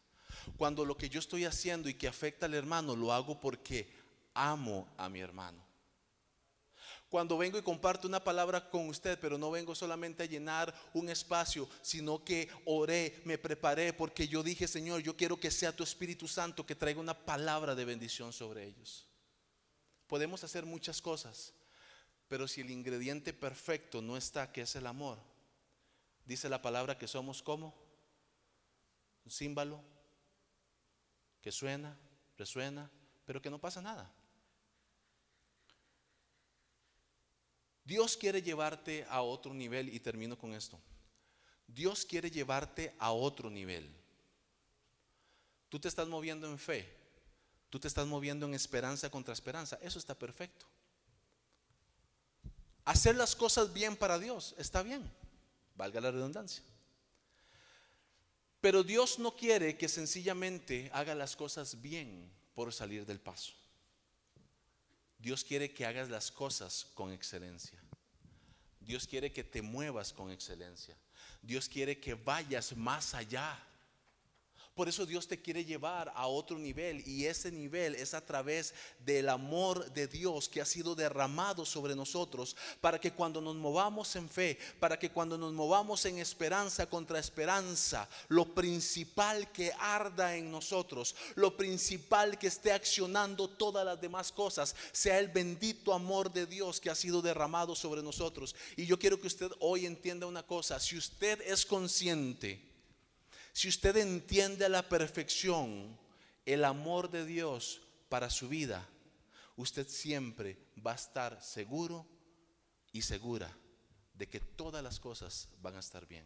cuando 0.56 0.84
lo 0.84 0.96
que 0.96 1.08
yo 1.08 1.18
estoy 1.18 1.44
haciendo 1.44 1.88
y 1.88 1.94
que 1.94 2.08
afecta 2.08 2.46
al 2.46 2.54
hermano 2.54 2.94
lo 2.94 3.12
hago 3.12 3.40
porque 3.40 4.03
amo 4.34 4.88
a 4.98 5.08
mi 5.08 5.20
hermano. 5.20 5.64
Cuando 7.08 7.38
vengo 7.38 7.56
y 7.56 7.62
comparto 7.62 8.08
una 8.08 8.24
palabra 8.24 8.68
con 8.68 8.88
usted, 8.88 9.18
pero 9.20 9.38
no 9.38 9.48
vengo 9.48 9.72
solamente 9.74 10.24
a 10.24 10.26
llenar 10.26 10.74
un 10.94 11.08
espacio, 11.08 11.68
sino 11.80 12.24
que 12.24 12.48
oré, 12.64 13.22
me 13.24 13.38
preparé, 13.38 13.92
porque 13.92 14.26
yo 14.26 14.42
dije, 14.42 14.66
Señor, 14.66 15.00
yo 15.00 15.16
quiero 15.16 15.38
que 15.38 15.52
sea 15.52 15.74
tu 15.74 15.84
Espíritu 15.84 16.26
Santo 16.26 16.66
que 16.66 16.74
traiga 16.74 17.00
una 17.00 17.14
palabra 17.14 17.76
de 17.76 17.84
bendición 17.84 18.32
sobre 18.32 18.66
ellos. 18.66 19.06
Podemos 20.08 20.42
hacer 20.42 20.66
muchas 20.66 21.00
cosas, 21.00 21.54
pero 22.26 22.48
si 22.48 22.62
el 22.62 22.70
ingrediente 22.70 23.32
perfecto 23.32 24.02
no 24.02 24.16
está, 24.16 24.50
que 24.50 24.62
es 24.62 24.74
el 24.74 24.86
amor, 24.86 25.18
dice 26.24 26.48
la 26.48 26.62
palabra 26.62 26.98
que 26.98 27.06
somos 27.06 27.44
como 27.44 27.74
un 29.24 29.30
símbolo 29.30 29.80
que 31.40 31.52
suena, 31.52 31.96
resuena, 32.36 32.90
pero 33.24 33.40
que 33.40 33.50
no 33.50 33.60
pasa 33.60 33.80
nada. 33.80 34.12
Dios 37.84 38.16
quiere 38.16 38.40
llevarte 38.40 39.06
a 39.10 39.22
otro 39.22 39.52
nivel 39.52 39.92
y 39.94 40.00
termino 40.00 40.38
con 40.38 40.54
esto. 40.54 40.80
Dios 41.66 42.04
quiere 42.04 42.30
llevarte 42.30 42.94
a 42.98 43.12
otro 43.12 43.50
nivel. 43.50 43.88
Tú 45.68 45.78
te 45.78 45.88
estás 45.88 46.08
moviendo 46.08 46.46
en 46.48 46.58
fe, 46.58 46.88
tú 47.68 47.80
te 47.80 47.88
estás 47.88 48.06
moviendo 48.06 48.46
en 48.46 48.54
esperanza 48.54 49.10
contra 49.10 49.34
esperanza. 49.34 49.78
Eso 49.82 49.98
está 49.98 50.14
perfecto. 50.14 50.66
Hacer 52.84 53.16
las 53.16 53.34
cosas 53.34 53.72
bien 53.72 53.96
para 53.96 54.18
Dios 54.18 54.54
está 54.58 54.82
bien, 54.82 55.10
valga 55.74 56.00
la 56.00 56.10
redundancia. 56.10 56.62
Pero 58.60 58.82
Dios 58.82 59.18
no 59.18 59.36
quiere 59.36 59.76
que 59.76 59.88
sencillamente 59.88 60.90
haga 60.94 61.14
las 61.14 61.36
cosas 61.36 61.82
bien 61.82 62.30
por 62.54 62.72
salir 62.72 63.04
del 63.04 63.20
paso. 63.20 63.52
Dios 65.24 65.42
quiere 65.42 65.72
que 65.72 65.86
hagas 65.86 66.10
las 66.10 66.30
cosas 66.30 66.86
con 66.92 67.10
excelencia. 67.10 67.78
Dios 68.78 69.06
quiere 69.06 69.32
que 69.32 69.42
te 69.42 69.62
muevas 69.62 70.12
con 70.12 70.30
excelencia. 70.30 70.94
Dios 71.40 71.66
quiere 71.66 71.98
que 71.98 72.12
vayas 72.12 72.76
más 72.76 73.14
allá. 73.14 73.58
Por 74.74 74.88
eso 74.88 75.06
Dios 75.06 75.28
te 75.28 75.40
quiere 75.40 75.64
llevar 75.64 76.12
a 76.16 76.26
otro 76.26 76.58
nivel 76.58 77.06
y 77.06 77.26
ese 77.26 77.52
nivel 77.52 77.94
es 77.94 78.12
a 78.12 78.20
través 78.20 78.74
del 79.06 79.28
amor 79.28 79.92
de 79.92 80.08
Dios 80.08 80.48
que 80.48 80.60
ha 80.60 80.64
sido 80.64 80.96
derramado 80.96 81.64
sobre 81.64 81.94
nosotros 81.94 82.56
para 82.80 83.00
que 83.00 83.12
cuando 83.12 83.40
nos 83.40 83.54
movamos 83.54 84.16
en 84.16 84.28
fe, 84.28 84.58
para 84.80 84.98
que 84.98 85.10
cuando 85.10 85.38
nos 85.38 85.52
movamos 85.52 86.04
en 86.06 86.18
esperanza 86.18 86.86
contra 86.86 87.20
esperanza, 87.20 88.08
lo 88.26 88.52
principal 88.52 89.52
que 89.52 89.72
arda 89.78 90.36
en 90.36 90.50
nosotros, 90.50 91.14
lo 91.36 91.56
principal 91.56 92.36
que 92.36 92.48
esté 92.48 92.72
accionando 92.72 93.48
todas 93.48 93.86
las 93.86 94.00
demás 94.00 94.32
cosas, 94.32 94.74
sea 94.90 95.20
el 95.20 95.28
bendito 95.28 95.92
amor 95.92 96.32
de 96.32 96.46
Dios 96.46 96.80
que 96.80 96.90
ha 96.90 96.96
sido 96.96 97.22
derramado 97.22 97.76
sobre 97.76 98.02
nosotros. 98.02 98.56
Y 98.76 98.86
yo 98.86 98.98
quiero 98.98 99.20
que 99.20 99.28
usted 99.28 99.52
hoy 99.60 99.86
entienda 99.86 100.26
una 100.26 100.42
cosa, 100.42 100.80
si 100.80 100.96
usted 100.96 101.40
es 101.42 101.64
consciente, 101.64 102.73
si 103.54 103.68
usted 103.68 103.96
entiende 103.96 104.64
a 104.64 104.68
la 104.68 104.88
perfección 104.88 105.96
el 106.44 106.64
amor 106.64 107.08
de 107.08 107.24
Dios 107.24 107.80
para 108.08 108.28
su 108.28 108.48
vida, 108.48 108.84
usted 109.56 109.86
siempre 109.88 110.58
va 110.84 110.90
a 110.90 110.96
estar 110.96 111.40
seguro 111.40 112.04
y 112.92 113.02
segura 113.02 113.48
de 114.12 114.26
que 114.26 114.40
todas 114.40 114.82
las 114.82 114.98
cosas 114.98 115.48
van 115.62 115.76
a 115.76 115.78
estar 115.78 116.04
bien. 116.08 116.24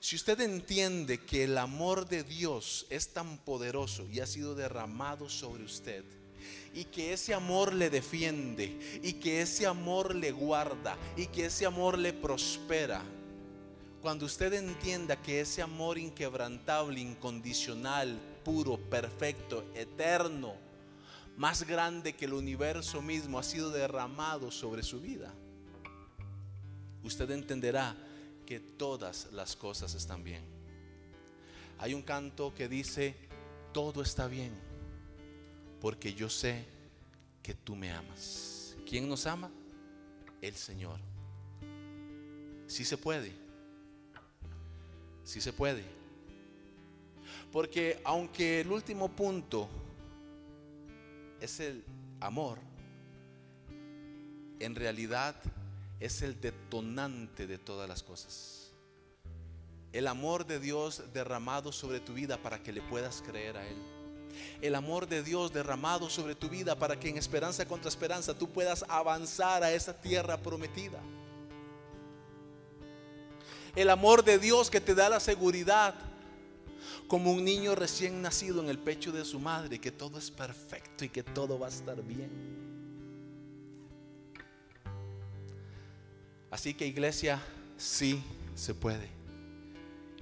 Si 0.00 0.16
usted 0.16 0.40
entiende 0.40 1.24
que 1.24 1.44
el 1.44 1.56
amor 1.56 2.08
de 2.08 2.24
Dios 2.24 2.86
es 2.90 3.12
tan 3.12 3.38
poderoso 3.38 4.04
y 4.10 4.18
ha 4.18 4.26
sido 4.26 4.56
derramado 4.56 5.30
sobre 5.30 5.62
usted, 5.62 6.04
y 6.74 6.86
que 6.86 7.12
ese 7.12 7.34
amor 7.34 7.72
le 7.72 7.88
defiende, 7.88 9.00
y 9.00 9.14
que 9.14 9.42
ese 9.42 9.64
amor 9.64 10.12
le 10.12 10.32
guarda, 10.32 10.98
y 11.16 11.28
que 11.28 11.46
ese 11.46 11.66
amor 11.66 11.96
le 11.96 12.12
prospera, 12.12 13.00
cuando 14.04 14.26
usted 14.26 14.52
entienda 14.52 15.16
que 15.16 15.40
ese 15.40 15.62
amor 15.62 15.96
inquebrantable, 15.96 17.00
incondicional, 17.00 18.20
puro, 18.44 18.76
perfecto, 18.76 19.64
eterno, 19.74 20.56
más 21.38 21.66
grande 21.66 22.12
que 22.12 22.26
el 22.26 22.34
universo 22.34 23.00
mismo 23.00 23.38
ha 23.38 23.42
sido 23.42 23.70
derramado 23.70 24.50
sobre 24.50 24.82
su 24.82 25.00
vida, 25.00 25.32
usted 27.02 27.30
entenderá 27.30 27.96
que 28.44 28.60
todas 28.60 29.32
las 29.32 29.56
cosas 29.56 29.94
están 29.94 30.22
bien. 30.22 30.42
Hay 31.78 31.94
un 31.94 32.02
canto 32.02 32.52
que 32.54 32.68
dice, 32.68 33.14
todo 33.72 34.02
está 34.02 34.26
bien, 34.26 34.52
porque 35.80 36.12
yo 36.12 36.28
sé 36.28 36.66
que 37.42 37.54
tú 37.54 37.74
me 37.74 37.90
amas. 37.90 38.76
¿Quién 38.86 39.08
nos 39.08 39.26
ama? 39.26 39.50
El 40.42 40.56
Señor. 40.56 41.00
Si 42.66 42.84
se 42.84 42.98
puede. 42.98 43.43
Si 45.24 45.40
se 45.40 45.52
puede. 45.52 45.84
Porque 47.52 48.00
aunque 48.04 48.60
el 48.60 48.70
último 48.70 49.08
punto 49.08 49.68
es 51.40 51.60
el 51.60 51.84
amor, 52.20 52.58
en 54.60 54.74
realidad 54.74 55.36
es 56.00 56.22
el 56.22 56.40
detonante 56.40 57.46
de 57.46 57.58
todas 57.58 57.88
las 57.88 58.02
cosas. 58.02 58.72
El 59.92 60.08
amor 60.08 60.46
de 60.46 60.58
Dios 60.58 61.02
derramado 61.12 61.70
sobre 61.70 62.00
tu 62.00 62.14
vida 62.14 62.36
para 62.38 62.62
que 62.62 62.72
le 62.72 62.82
puedas 62.82 63.22
creer 63.24 63.56
a 63.56 63.66
Él. 63.66 63.76
El 64.60 64.74
amor 64.74 65.06
de 65.06 65.22
Dios 65.22 65.52
derramado 65.52 66.10
sobre 66.10 66.34
tu 66.34 66.48
vida 66.48 66.76
para 66.76 66.98
que 66.98 67.08
en 67.08 67.16
esperanza 67.16 67.66
contra 67.66 67.88
esperanza 67.88 68.36
tú 68.36 68.50
puedas 68.50 68.84
avanzar 68.88 69.62
a 69.62 69.72
esa 69.72 69.94
tierra 70.00 70.36
prometida. 70.36 70.98
El 73.76 73.90
amor 73.90 74.24
de 74.24 74.38
Dios 74.38 74.70
que 74.70 74.80
te 74.80 74.94
da 74.94 75.08
la 75.08 75.20
seguridad 75.20 75.94
como 77.08 77.32
un 77.32 77.44
niño 77.44 77.74
recién 77.74 78.22
nacido 78.22 78.62
en 78.62 78.68
el 78.68 78.78
pecho 78.78 79.12
de 79.12 79.24
su 79.24 79.38
madre, 79.38 79.80
que 79.80 79.90
todo 79.90 80.18
es 80.18 80.30
perfecto 80.30 81.04
y 81.04 81.08
que 81.08 81.22
todo 81.22 81.58
va 81.58 81.66
a 81.66 81.70
estar 81.70 82.00
bien. 82.02 82.30
Así 86.50 86.72
que 86.72 86.86
iglesia, 86.86 87.42
sí 87.76 88.22
se 88.54 88.74
puede. 88.74 89.08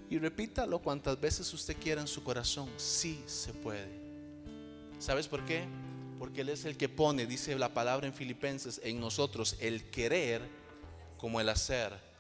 Y 0.09 0.19
repítalo 0.19 0.79
cuantas 0.79 1.21
veces 1.21 1.53
usted 1.53 1.77
quiera 1.79 2.01
en 2.01 2.09
su 2.09 2.23
corazón, 2.25 2.71
sí 2.77 3.23
se 3.27 3.53
puede. 3.53 4.01
¿Sabes 4.99 5.29
por 5.29 5.45
qué? 5.45 5.65
Porque 6.19 6.41
Él 6.41 6.49
es 6.49 6.65
el 6.65 6.77
que 6.77 6.89
pone, 6.89 7.27
dice 7.27 7.59
la 7.59 7.75
palabra 7.75 8.07
en 8.07 8.15
Filipenses, 8.15 8.81
en 8.85 9.01
nosotros 9.01 9.57
el 9.61 9.91
querer 9.91 10.43
como 11.19 11.41
el 11.41 11.49
hacer 11.49 12.12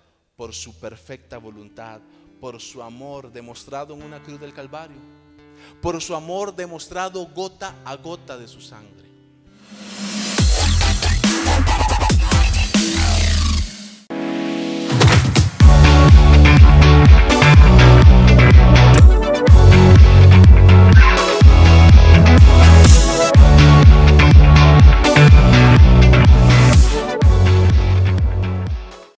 por 0.42 0.52
su 0.52 0.74
perfecta 0.74 1.38
voluntad, 1.38 2.00
por 2.40 2.60
su 2.60 2.82
amor 2.82 3.30
demostrado 3.30 3.94
en 3.94 4.02
una 4.02 4.20
cruz 4.20 4.40
del 4.40 4.52
Calvario, 4.52 4.96
por 5.80 6.02
su 6.02 6.16
amor 6.16 6.52
demostrado 6.52 7.24
gota 7.26 7.76
a 7.84 7.94
gota 7.94 8.36
de 8.36 8.48
su 8.48 8.60
sangre. 8.60 9.11